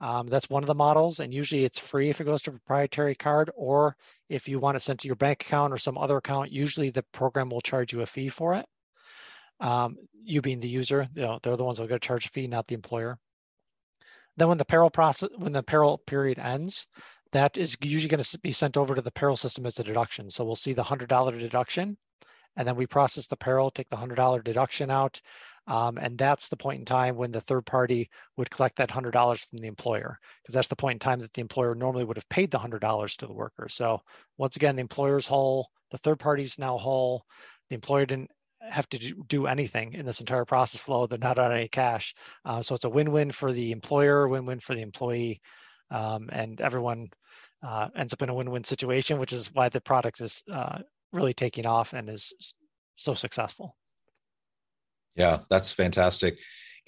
Um, 0.00 0.26
that's 0.26 0.50
one 0.50 0.62
of 0.62 0.66
the 0.66 0.74
models, 0.74 1.20
and 1.20 1.32
usually 1.32 1.64
it's 1.64 1.78
free 1.78 2.10
if 2.10 2.20
it 2.20 2.24
goes 2.24 2.42
to 2.42 2.50
a 2.50 2.52
proprietary 2.52 3.14
card, 3.14 3.50
or 3.56 3.96
if 4.28 4.46
you 4.46 4.58
want 4.58 4.76
it 4.76 4.80
sent 4.80 5.00
to 5.00 5.06
your 5.06 5.16
bank 5.16 5.40
account 5.40 5.72
or 5.72 5.78
some 5.78 5.96
other 5.96 6.18
account, 6.18 6.52
usually 6.52 6.90
the 6.90 7.02
program 7.12 7.48
will 7.48 7.62
charge 7.62 7.94
you 7.94 8.02
a 8.02 8.06
fee 8.06 8.28
for 8.28 8.54
it. 8.54 8.66
Um, 9.58 9.96
you 10.22 10.42
being 10.42 10.60
the 10.60 10.68
user, 10.68 11.08
you 11.14 11.22
know, 11.22 11.38
they're 11.42 11.56
the 11.56 11.64
ones 11.64 11.78
that 11.78 11.84
are 11.84 11.88
going 11.88 12.00
to 12.00 12.06
charge 12.06 12.26
a 12.26 12.28
fee, 12.28 12.46
not 12.46 12.66
the 12.66 12.74
employer. 12.74 13.18
Then 14.36 14.48
when 14.48 14.58
the 14.58 14.66
payroll 14.66 14.90
process, 14.90 15.30
when 15.38 15.52
the 15.52 15.62
payroll 15.62 15.96
period 15.96 16.38
ends, 16.38 16.86
that 17.32 17.56
is 17.56 17.76
usually 17.82 18.08
going 18.08 18.22
to 18.22 18.38
be 18.38 18.52
sent 18.52 18.76
over 18.76 18.94
to 18.94 19.02
the 19.02 19.10
payroll 19.10 19.36
system 19.36 19.66
as 19.66 19.78
a 19.78 19.84
deduction. 19.84 20.30
So 20.30 20.44
we'll 20.44 20.56
see 20.56 20.72
the 20.72 20.84
$100 20.84 21.38
deduction, 21.38 21.96
and 22.56 22.66
then 22.66 22.76
we 22.76 22.86
process 22.86 23.26
the 23.26 23.36
payroll, 23.36 23.70
take 23.70 23.88
the 23.88 23.96
$100 23.96 24.44
deduction 24.44 24.90
out, 24.90 25.20
um, 25.66 25.98
and 25.98 26.16
that's 26.16 26.48
the 26.48 26.56
point 26.56 26.78
in 26.78 26.84
time 26.84 27.16
when 27.16 27.32
the 27.32 27.40
third 27.40 27.66
party 27.66 28.08
would 28.36 28.50
collect 28.50 28.76
that 28.76 28.88
$100 28.88 29.48
from 29.48 29.58
the 29.58 29.66
employer, 29.66 30.18
because 30.42 30.54
that's 30.54 30.68
the 30.68 30.76
point 30.76 30.96
in 30.96 31.00
time 31.00 31.18
that 31.20 31.32
the 31.32 31.40
employer 31.40 31.74
normally 31.74 32.04
would 32.04 32.16
have 32.16 32.28
paid 32.28 32.50
the 32.50 32.58
$100 32.58 33.16
to 33.16 33.26
the 33.26 33.32
worker. 33.32 33.68
So 33.68 34.00
once 34.38 34.56
again, 34.56 34.76
the 34.76 34.80
employer's 34.80 35.26
whole, 35.26 35.68
the 35.90 35.98
third 35.98 36.18
party's 36.20 36.58
now 36.58 36.78
whole, 36.78 37.24
the 37.68 37.74
employer 37.74 38.06
didn't 38.06 38.30
have 38.62 38.88
to 38.90 38.98
do 39.28 39.46
anything 39.46 39.92
in 39.94 40.06
this 40.06 40.20
entire 40.20 40.44
process 40.44 40.80
flow. 40.80 41.06
They're 41.06 41.18
not 41.18 41.38
on 41.38 41.52
any 41.52 41.68
cash. 41.68 42.14
Uh, 42.44 42.62
so 42.62 42.74
it's 42.74 42.84
a 42.84 42.90
win-win 42.90 43.32
for 43.32 43.52
the 43.52 43.72
employer, 43.72 44.28
win-win 44.28 44.60
for 44.60 44.74
the 44.74 44.82
employee 44.82 45.40
um, 45.90 46.28
and 46.32 46.60
everyone 46.60 47.08
uh, 47.66 47.88
ends 47.96 48.12
up 48.12 48.22
in 48.22 48.28
a 48.28 48.34
win-win 48.34 48.64
situation, 48.64 49.18
which 49.18 49.32
is 49.32 49.52
why 49.54 49.68
the 49.68 49.80
product 49.80 50.20
is 50.20 50.42
uh, 50.52 50.78
really 51.12 51.34
taking 51.34 51.66
off 51.66 51.92
and 51.92 52.08
is 52.08 52.32
so 52.96 53.14
successful. 53.14 53.76
Yeah, 55.14 55.40
that's 55.48 55.70
fantastic. 55.70 56.38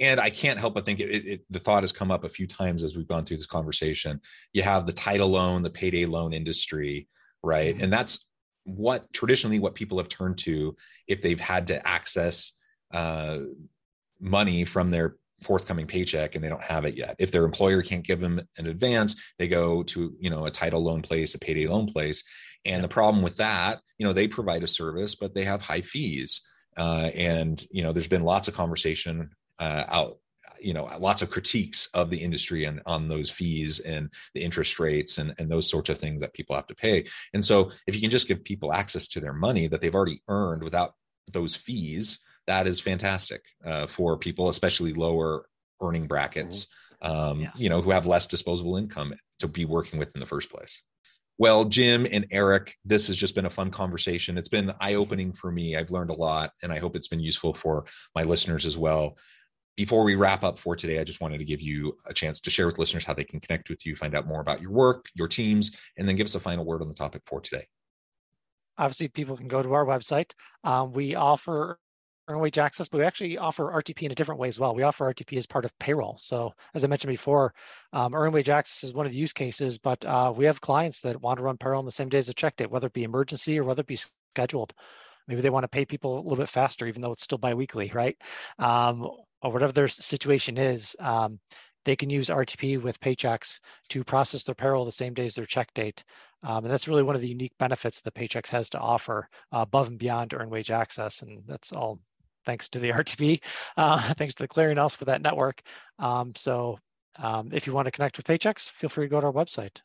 And 0.00 0.20
I 0.20 0.30
can't 0.30 0.58
help 0.58 0.74
but 0.74 0.84
think 0.84 1.00
it, 1.00 1.04
it, 1.04 1.40
the 1.50 1.58
thought 1.58 1.82
has 1.82 1.92
come 1.92 2.10
up 2.10 2.24
a 2.24 2.28
few 2.28 2.46
times 2.46 2.82
as 2.82 2.96
we've 2.96 3.08
gone 3.08 3.24
through 3.24 3.38
this 3.38 3.46
conversation. 3.46 4.20
You 4.52 4.62
have 4.62 4.86
the 4.86 4.92
title 4.92 5.28
loan, 5.28 5.62
the 5.62 5.70
payday 5.70 6.06
loan 6.06 6.32
industry, 6.32 7.08
right? 7.42 7.74
Mm-hmm. 7.74 7.84
And 7.84 7.92
that's 7.92 8.28
what 8.64 9.12
traditionally 9.12 9.58
what 9.58 9.74
people 9.74 9.98
have 9.98 10.08
turned 10.08 10.38
to 10.38 10.76
if 11.08 11.22
they've 11.22 11.40
had 11.40 11.66
to 11.68 11.88
access 11.88 12.52
uh, 12.92 13.38
money 14.20 14.64
from 14.64 14.90
their 14.90 15.16
forthcoming 15.42 15.86
paycheck 15.86 16.34
and 16.34 16.42
they 16.42 16.48
don't 16.48 16.64
have 16.64 16.84
it 16.84 16.96
yet. 16.96 17.16
If 17.18 17.30
their 17.30 17.44
employer 17.44 17.82
can't 17.82 18.04
give 18.04 18.20
them 18.20 18.40
an 18.58 18.66
advance, 18.66 19.14
they 19.38 19.48
go 19.48 19.82
to, 19.84 20.14
you 20.18 20.30
know, 20.30 20.46
a 20.46 20.50
title 20.50 20.82
loan 20.82 21.02
place, 21.02 21.34
a 21.34 21.38
payday 21.38 21.66
loan 21.66 21.86
place. 21.86 22.24
And 22.64 22.82
the 22.82 22.88
problem 22.88 23.22
with 23.22 23.36
that, 23.36 23.80
you 23.98 24.06
know, 24.06 24.12
they 24.12 24.28
provide 24.28 24.62
a 24.62 24.68
service, 24.68 25.14
but 25.14 25.34
they 25.34 25.44
have 25.44 25.62
high 25.62 25.80
fees. 25.80 26.40
Uh, 26.76 27.10
and, 27.14 27.64
you 27.70 27.82
know, 27.82 27.92
there's 27.92 28.08
been 28.08 28.24
lots 28.24 28.48
of 28.48 28.54
conversation 28.54 29.30
uh, 29.58 29.84
out 29.88 30.18
you 30.60 30.74
know 30.74 30.88
lots 30.98 31.22
of 31.22 31.30
critiques 31.30 31.86
of 31.94 32.10
the 32.10 32.18
industry 32.18 32.64
and 32.64 32.80
on 32.86 33.06
those 33.06 33.30
fees 33.30 33.78
and 33.80 34.10
the 34.34 34.42
interest 34.42 34.80
rates 34.80 35.18
and, 35.18 35.32
and 35.38 35.50
those 35.50 35.70
sorts 35.70 35.88
of 35.88 35.98
things 35.98 36.20
that 36.20 36.34
people 36.34 36.56
have 36.56 36.66
to 36.66 36.74
pay 36.74 37.06
and 37.34 37.44
so 37.44 37.70
if 37.86 37.94
you 37.94 38.00
can 38.00 38.10
just 38.10 38.26
give 38.26 38.42
people 38.42 38.72
access 38.72 39.06
to 39.08 39.20
their 39.20 39.32
money 39.32 39.68
that 39.68 39.80
they've 39.80 39.94
already 39.94 40.20
earned 40.28 40.62
without 40.62 40.94
those 41.32 41.54
fees 41.54 42.18
that 42.48 42.66
is 42.66 42.80
fantastic 42.80 43.42
uh, 43.64 43.86
for 43.86 44.16
people, 44.16 44.48
especially 44.48 44.92
lower 44.92 45.46
earning 45.80 46.06
brackets, 46.06 46.66
mm-hmm. 47.02 47.12
um, 47.12 47.40
yes. 47.42 47.52
you 47.56 47.68
know, 47.68 47.80
who 47.80 47.90
have 47.90 48.06
less 48.06 48.26
disposable 48.26 48.76
income 48.76 49.14
to 49.38 49.46
be 49.46 49.64
working 49.64 49.98
with 49.98 50.12
in 50.14 50.20
the 50.20 50.26
first 50.26 50.50
place. 50.50 50.82
Well, 51.36 51.66
Jim 51.66 52.04
and 52.10 52.26
Eric, 52.32 52.74
this 52.84 53.06
has 53.06 53.16
just 53.16 53.36
been 53.36 53.46
a 53.46 53.50
fun 53.50 53.70
conversation. 53.70 54.36
It's 54.36 54.48
been 54.48 54.72
eye 54.80 54.94
opening 54.94 55.32
for 55.32 55.52
me. 55.52 55.76
I've 55.76 55.92
learned 55.92 56.10
a 56.10 56.14
lot, 56.14 56.50
and 56.64 56.72
I 56.72 56.80
hope 56.80 56.96
it's 56.96 57.06
been 57.06 57.20
useful 57.20 57.54
for 57.54 57.84
my 58.16 58.24
listeners 58.24 58.66
as 58.66 58.76
well. 58.76 59.16
Before 59.76 60.02
we 60.02 60.16
wrap 60.16 60.42
up 60.42 60.58
for 60.58 60.74
today, 60.74 60.98
I 60.98 61.04
just 61.04 61.20
wanted 61.20 61.38
to 61.38 61.44
give 61.44 61.60
you 61.60 61.96
a 62.06 62.12
chance 62.12 62.40
to 62.40 62.50
share 62.50 62.66
with 62.66 62.80
listeners 62.80 63.04
how 63.04 63.14
they 63.14 63.22
can 63.22 63.38
connect 63.38 63.68
with 63.68 63.86
you, 63.86 63.94
find 63.94 64.16
out 64.16 64.26
more 64.26 64.40
about 64.40 64.60
your 64.60 64.72
work, 64.72 65.06
your 65.14 65.28
teams, 65.28 65.76
and 65.96 66.08
then 66.08 66.16
give 66.16 66.24
us 66.24 66.34
a 66.34 66.40
final 66.40 66.64
word 66.64 66.82
on 66.82 66.88
the 66.88 66.94
topic 66.94 67.22
for 67.26 67.40
today. 67.40 67.64
Obviously, 68.76 69.06
people 69.06 69.36
can 69.36 69.46
go 69.46 69.62
to 69.62 69.74
our 69.74 69.84
website. 69.84 70.32
Um, 70.64 70.92
we 70.92 71.14
offer 71.14 71.78
earned 72.28 72.40
wage 72.40 72.58
access, 72.58 72.88
but 72.88 72.98
we 72.98 73.04
actually 73.04 73.38
offer 73.38 73.72
RTP 73.72 74.02
in 74.02 74.12
a 74.12 74.14
different 74.14 74.40
way 74.40 74.48
as 74.48 74.60
well. 74.60 74.74
We 74.74 74.82
offer 74.82 75.12
RTP 75.12 75.38
as 75.38 75.46
part 75.46 75.64
of 75.64 75.76
payroll. 75.78 76.16
So 76.20 76.52
as 76.74 76.84
I 76.84 76.86
mentioned 76.86 77.10
before, 77.10 77.54
um, 77.92 78.12
wage 78.12 78.48
access 78.48 78.84
is 78.84 78.94
one 78.94 79.06
of 79.06 79.12
the 79.12 79.18
use 79.18 79.32
cases, 79.32 79.78
but 79.78 80.04
uh, 80.04 80.32
we 80.34 80.44
have 80.44 80.60
clients 80.60 81.00
that 81.00 81.20
want 81.20 81.38
to 81.38 81.42
run 81.42 81.56
payroll 81.56 81.78
on 81.78 81.84
the 81.84 81.90
same 81.90 82.08
day 82.08 82.18
as 82.18 82.28
a 82.28 82.34
check 82.34 82.56
date, 82.56 82.70
whether 82.70 82.86
it 82.86 82.92
be 82.92 83.04
emergency 83.04 83.58
or 83.58 83.64
whether 83.64 83.80
it 83.80 83.86
be 83.86 83.98
scheduled. 84.30 84.74
Maybe 85.26 85.40
they 85.40 85.50
want 85.50 85.64
to 85.64 85.68
pay 85.68 85.84
people 85.84 86.16
a 86.16 86.22
little 86.22 86.36
bit 86.36 86.48
faster, 86.48 86.86
even 86.86 87.02
though 87.02 87.12
it's 87.12 87.22
still 87.22 87.38
biweekly, 87.38 87.90
right? 87.94 88.16
Um, 88.58 89.06
or 89.42 89.52
whatever 89.52 89.72
their 89.72 89.88
situation 89.88 90.58
is. 90.58 90.96
Um, 91.00 91.38
they 91.84 91.96
can 91.96 92.10
use 92.10 92.28
RTP 92.28 92.82
with 92.82 93.00
Paychex 93.00 93.60
to 93.88 94.04
process 94.04 94.42
their 94.42 94.54
payroll 94.54 94.84
the 94.84 94.92
same 94.92 95.14
day 95.14 95.26
as 95.26 95.34
their 95.34 95.46
check 95.46 95.72
date. 95.74 96.04
Um, 96.42 96.64
and 96.64 96.72
that's 96.72 96.88
really 96.88 97.02
one 97.02 97.16
of 97.16 97.22
the 97.22 97.28
unique 97.28 97.54
benefits 97.58 98.00
that 98.02 98.14
Paychex 98.14 98.48
has 98.48 98.68
to 98.70 98.78
offer 98.78 99.28
uh, 99.52 99.60
above 99.60 99.88
and 99.88 99.98
beyond 99.98 100.34
earned 100.34 100.50
wage 100.50 100.70
access. 100.70 101.22
And 101.22 101.42
that's 101.46 101.72
all 101.72 102.00
thanks 102.48 102.68
to 102.70 102.78
the 102.78 102.90
RTP, 103.02 103.40
uh, 103.76 104.14
thanks 104.14 104.34
to 104.34 104.44
the 104.44 104.48
clearinghouse 104.48 104.96
for 104.96 105.04
that 105.04 105.20
network. 105.20 105.60
Um, 105.98 106.32
so 106.34 106.78
um, 107.18 107.50
if 107.52 107.66
you 107.66 107.74
want 107.74 107.86
to 107.86 107.90
connect 107.92 108.16
with 108.16 108.26
Paychex, 108.26 108.70
feel 108.70 108.88
free 108.88 109.04
to 109.04 109.10
go 109.10 109.20
to 109.20 109.26
our 109.26 109.32
website. 109.32 109.82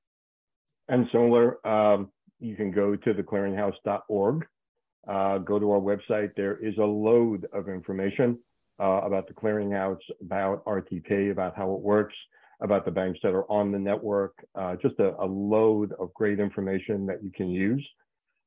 And 0.88 1.08
similar, 1.12 1.66
um, 1.68 2.10
you 2.40 2.56
can 2.56 2.72
go 2.72 2.96
to 2.96 3.14
theclearinghouse.org, 3.14 4.48
uh, 5.08 5.38
go 5.40 5.60
to 5.60 5.72
our 5.72 5.80
website. 5.80 6.32
There 6.36 6.58
is 6.58 6.78
a 6.78 6.86
load 6.86 7.48
of 7.54 7.68
information 7.68 8.40
uh, 8.80 9.02
about 9.04 9.28
the 9.28 9.34
clearinghouse, 9.34 10.00
about 10.22 10.64
RTP, 10.66 11.32
about 11.32 11.56
how 11.56 11.74
it 11.74 11.82
works, 11.82 12.16
about 12.62 12.86
the 12.86 12.92
banks 12.92 13.20
that 13.24 13.34
are 13.34 13.50
on 13.52 13.72
the 13.72 13.80
network, 13.80 14.34
uh, 14.56 14.76
just 14.82 14.98
a, 15.00 15.16
a, 15.22 15.26
load 15.26 15.92
of 16.00 16.14
great 16.14 16.40
information 16.40 17.06
that 17.06 17.22
you 17.24 17.32
can 17.32 17.50
use. 17.50 17.86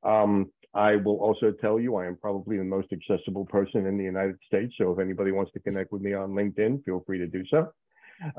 Um, 0.03 0.51
I 0.77 0.95
will 0.95 1.17
also 1.17 1.51
tell 1.51 1.79
you 1.79 1.95
I 1.95 2.05
am 2.05 2.15
probably 2.15 2.57
the 2.57 2.63
most 2.63 2.89
accessible 2.93 3.45
person 3.45 3.87
in 3.87 3.97
the 3.97 4.03
United 4.03 4.37
States. 4.45 4.75
So 4.77 4.91
if 4.91 4.99
anybody 4.99 5.31
wants 5.31 5.51
to 5.53 5.59
connect 5.59 5.91
with 5.91 6.03
me 6.03 6.13
on 6.13 6.29
LinkedIn, 6.29 6.85
feel 6.85 7.03
free 7.05 7.17
to 7.17 7.25
do 7.25 7.43
so. 7.49 7.71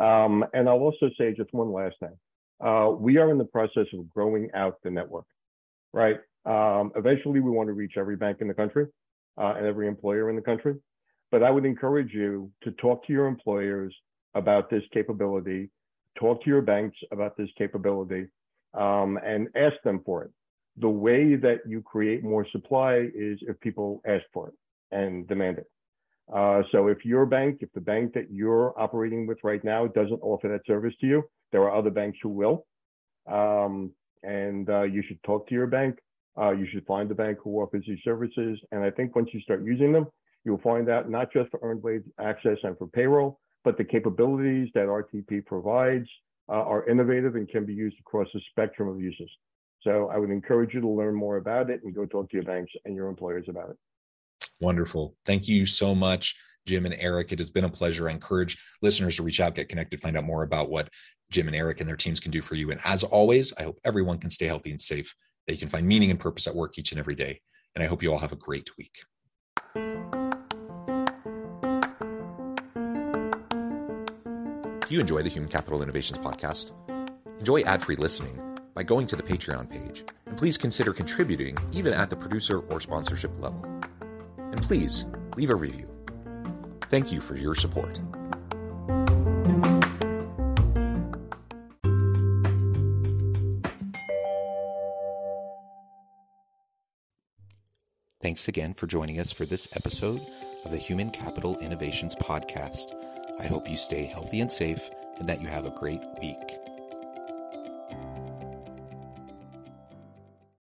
Um, 0.03 0.45
and 0.55 0.69
I'll 0.69 0.79
also 0.79 1.11
say 1.19 1.35
just 1.35 1.53
one 1.53 1.73
last 1.73 1.97
thing. 1.99 2.17
Uh, 2.65 2.91
we 2.97 3.17
are 3.17 3.31
in 3.31 3.39
the 3.39 3.45
process 3.45 3.87
of 3.93 4.09
growing 4.09 4.51
out 4.55 4.77
the 4.85 4.91
network, 4.91 5.27
right? 5.93 6.19
Um, 6.47 6.93
eventually, 6.95 7.41
we 7.41 7.51
want 7.51 7.69
to 7.69 7.73
reach 7.73 7.95
every 7.97 8.17
bank 8.17 8.39
in 8.41 8.47
the 8.47 8.55
country 8.55 8.87
uh, 9.37 9.55
and 9.57 9.67
every 9.67 9.89
employer 9.89 10.31
in 10.31 10.37
the 10.37 10.43
country. 10.43 10.77
But 11.33 11.43
I 11.43 11.51
would 11.51 11.65
encourage 11.65 12.13
you 12.13 12.53
to 12.63 12.71
talk 12.73 13.05
to 13.07 13.13
your 13.13 13.27
employers 13.27 13.93
about 14.35 14.71
this 14.71 14.83
capability, 14.93 15.71
talk 16.17 16.43
to 16.45 16.51
your 16.51 16.63
banks 16.63 16.97
about 17.11 17.37
this 17.37 17.49
capability, 17.59 18.29
um, 18.75 19.19
and 19.25 19.49
ask 19.57 19.75
them 19.83 20.03
for 20.05 20.23
it 20.23 20.31
the 20.81 20.89
way 20.89 21.35
that 21.37 21.61
you 21.67 21.83
create 21.83 22.23
more 22.23 22.47
supply 22.53 23.09
is 23.15 23.39
if 23.43 23.59
people 23.61 24.01
ask 24.07 24.25
for 24.33 24.49
it 24.49 24.55
and 24.91 25.27
demand 25.29 25.59
it. 25.59 25.67
Uh, 26.33 26.63
so 26.73 26.89
if 26.89 27.05
your 27.05 27.27
bank, 27.27 27.59
if 27.61 27.73
the 27.73 27.81
bank 27.81 28.13
that 28.15 28.31
you're 28.31 28.79
operating 28.79 29.27
with 29.27 29.39
right 29.43 29.65
now 29.65 29.87
doesn't 29.87 30.21
offer 30.21 30.49
that 30.49 30.67
service 30.67 30.95
to 31.01 31.07
you, 31.07 31.23
there 31.53 31.63
are 31.63 31.75
other 31.75 31.91
banks 31.91 32.19
who 32.23 32.29
will. 32.29 32.67
Um, 33.27 33.93
and 34.23 34.69
uh, 34.69 34.83
you 34.83 35.03
should 35.07 35.23
talk 35.23 35.49
to 35.49 35.55
your 35.55 35.67
bank. 35.67 35.99
Uh, 36.39 36.51
you 36.51 36.67
should 36.71 36.87
find 36.87 37.09
the 37.09 37.15
bank 37.15 37.39
who 37.43 37.61
offers 37.61 37.85
these 37.87 37.99
services. 38.05 38.59
And 38.73 38.85
I 38.85 38.91
think 38.91 39.17
once 39.17 39.31
you 39.33 39.41
start 39.41 39.65
using 39.65 39.93
them, 39.93 40.07
you'll 40.45 40.61
find 40.61 40.89
out 40.89 41.11
not 41.11 41.33
just 41.33 41.51
for 41.51 41.61
earned 41.63 41.83
wage 41.83 42.05
access 42.21 42.59
and 42.63 42.77
for 42.79 42.87
payroll, 42.87 43.41
but 43.65 43.77
the 43.77 43.85
capabilities 43.85 44.69
that 44.75 44.87
RTP 44.87 45.47
provides 45.47 46.09
uh, 46.49 46.53
are 46.53 46.89
innovative 46.89 47.37
and 47.37 47.49
can 47.49 47.65
be 47.65 47.75
used 47.75 47.97
across 48.01 48.29
a 48.35 48.39
spectrum 48.51 48.89
of 48.89 49.01
uses. 49.01 49.31
So 49.83 50.09
I 50.13 50.19
would 50.19 50.31
encourage 50.31 50.75
you 50.75 50.81
to 50.81 50.89
learn 50.89 51.15
more 51.15 51.37
about 51.37 51.71
it 51.71 51.83
and 51.85 51.95
go 51.95 52.05
talk 52.05 52.31
to 52.31 52.37
your 52.37 52.45
banks 52.45 52.73
and 52.85 52.95
your 52.95 53.09
employers 53.09 53.47
about 53.49 53.71
it. 53.71 53.77
Wonderful. 54.61 55.17
Thank 55.25 55.47
you 55.47 55.67
so 55.67 55.95
much, 55.95 56.35
Jim 56.67 56.85
and 56.85 56.97
Eric. 56.99 57.33
It 57.33 57.39
has 57.39 57.51
been 57.51 57.65
a 57.65 57.71
pleasure. 57.71 58.09
I 58.09 58.13
encourage 58.13 58.59
listeners 58.83 59.17
to 59.17 59.23
reach 59.23 59.41
out, 59.41 59.55
get 59.55 59.69
connected, 59.69 60.03
find 60.03 60.17
out 60.17 60.25
more 60.25 60.43
about 60.43 60.69
what 60.69 60.89
Jim 61.31 61.47
and 61.47 61.55
Eric 61.55 61.81
and 61.81 61.89
their 61.89 61.97
teams 61.97 62.19
can 62.19 62.33
do 62.33 62.43
for 62.43 62.57
you. 62.57 62.71
And 62.71 62.81
as 62.85 63.05
always, 63.05 63.53
I 63.59 63.63
hope 63.63 63.79
everyone 63.85 64.19
can 64.19 64.31
stay 64.31 64.47
healthy 64.47 64.71
and 64.71 64.81
safe, 64.81 65.15
that 65.47 65.53
you 65.55 65.59
can 65.59 65.69
find 65.69 65.87
meaning 65.87 66.11
and 66.11 66.19
purpose 66.19 66.47
at 66.47 66.55
work 66.57 66.77
each 66.77 66.91
and 66.91 66.99
every 66.99 67.15
day. 67.15 67.41
And 67.75 67.85
I 67.85 67.87
hope 67.87 68.03
you 68.03 68.13
all 68.13 68.19
have 68.19 68.33
a 68.33 68.37
great 68.37 68.71
week. 68.77 68.99
Do 74.89 74.95
you 74.95 75.01
enjoy 75.01 75.23
the 75.23 75.29
Human 75.29 75.51
Capital 75.51 75.83
Innovations 75.83 76.19
podcast? 76.19 76.73
Enjoy 77.39 77.61
ad 77.61 77.85
free 77.85 77.97
listening 77.97 78.48
by 78.79 78.85
going 78.85 79.09
to 79.09 79.17
the 79.17 79.23
Patreon 79.25 79.69
page. 79.69 80.05
And 80.27 80.39
please 80.39 80.57
consider 80.57 80.93
contributing 80.93 81.59
even 81.73 81.93
at 81.93 82.11
the 82.11 82.15
producer 82.15 82.61
or 82.61 82.81
sponsorship 82.81 83.33
level. 83.41 83.61
And 84.39 84.63
please 84.63 85.05
leave 85.37 85.51
a 85.51 85.57
review. 85.57 85.89
Thank 86.89 87.11
you 87.11 87.21
for 87.21 87.37
your 87.37 87.57
support. 87.57 87.99
Thanks 98.21 98.47
again 98.47 98.75
for 98.75 98.87
joining 98.87 99.19
us 99.19 99.33
for 99.33 99.45
this 99.45 99.67
episode 99.75 100.21
of 100.65 100.71
the 100.71 100.79
Human 100.79 101.11
Capital 101.11 101.59
Innovations 101.59 102.15
Podcast. 102.15 102.93
I 103.41 103.49
hope 103.49 103.69
you 103.69 103.77
stay 103.77 104.05
healthy 104.05 104.41
and 104.41 104.53
safe 104.53 104.89
and 105.19 105.29
that 105.29 105.43
you 105.43 105.49
have 105.49 105.67
a 105.67 105.77
great 105.81 106.01
week. 106.23 106.68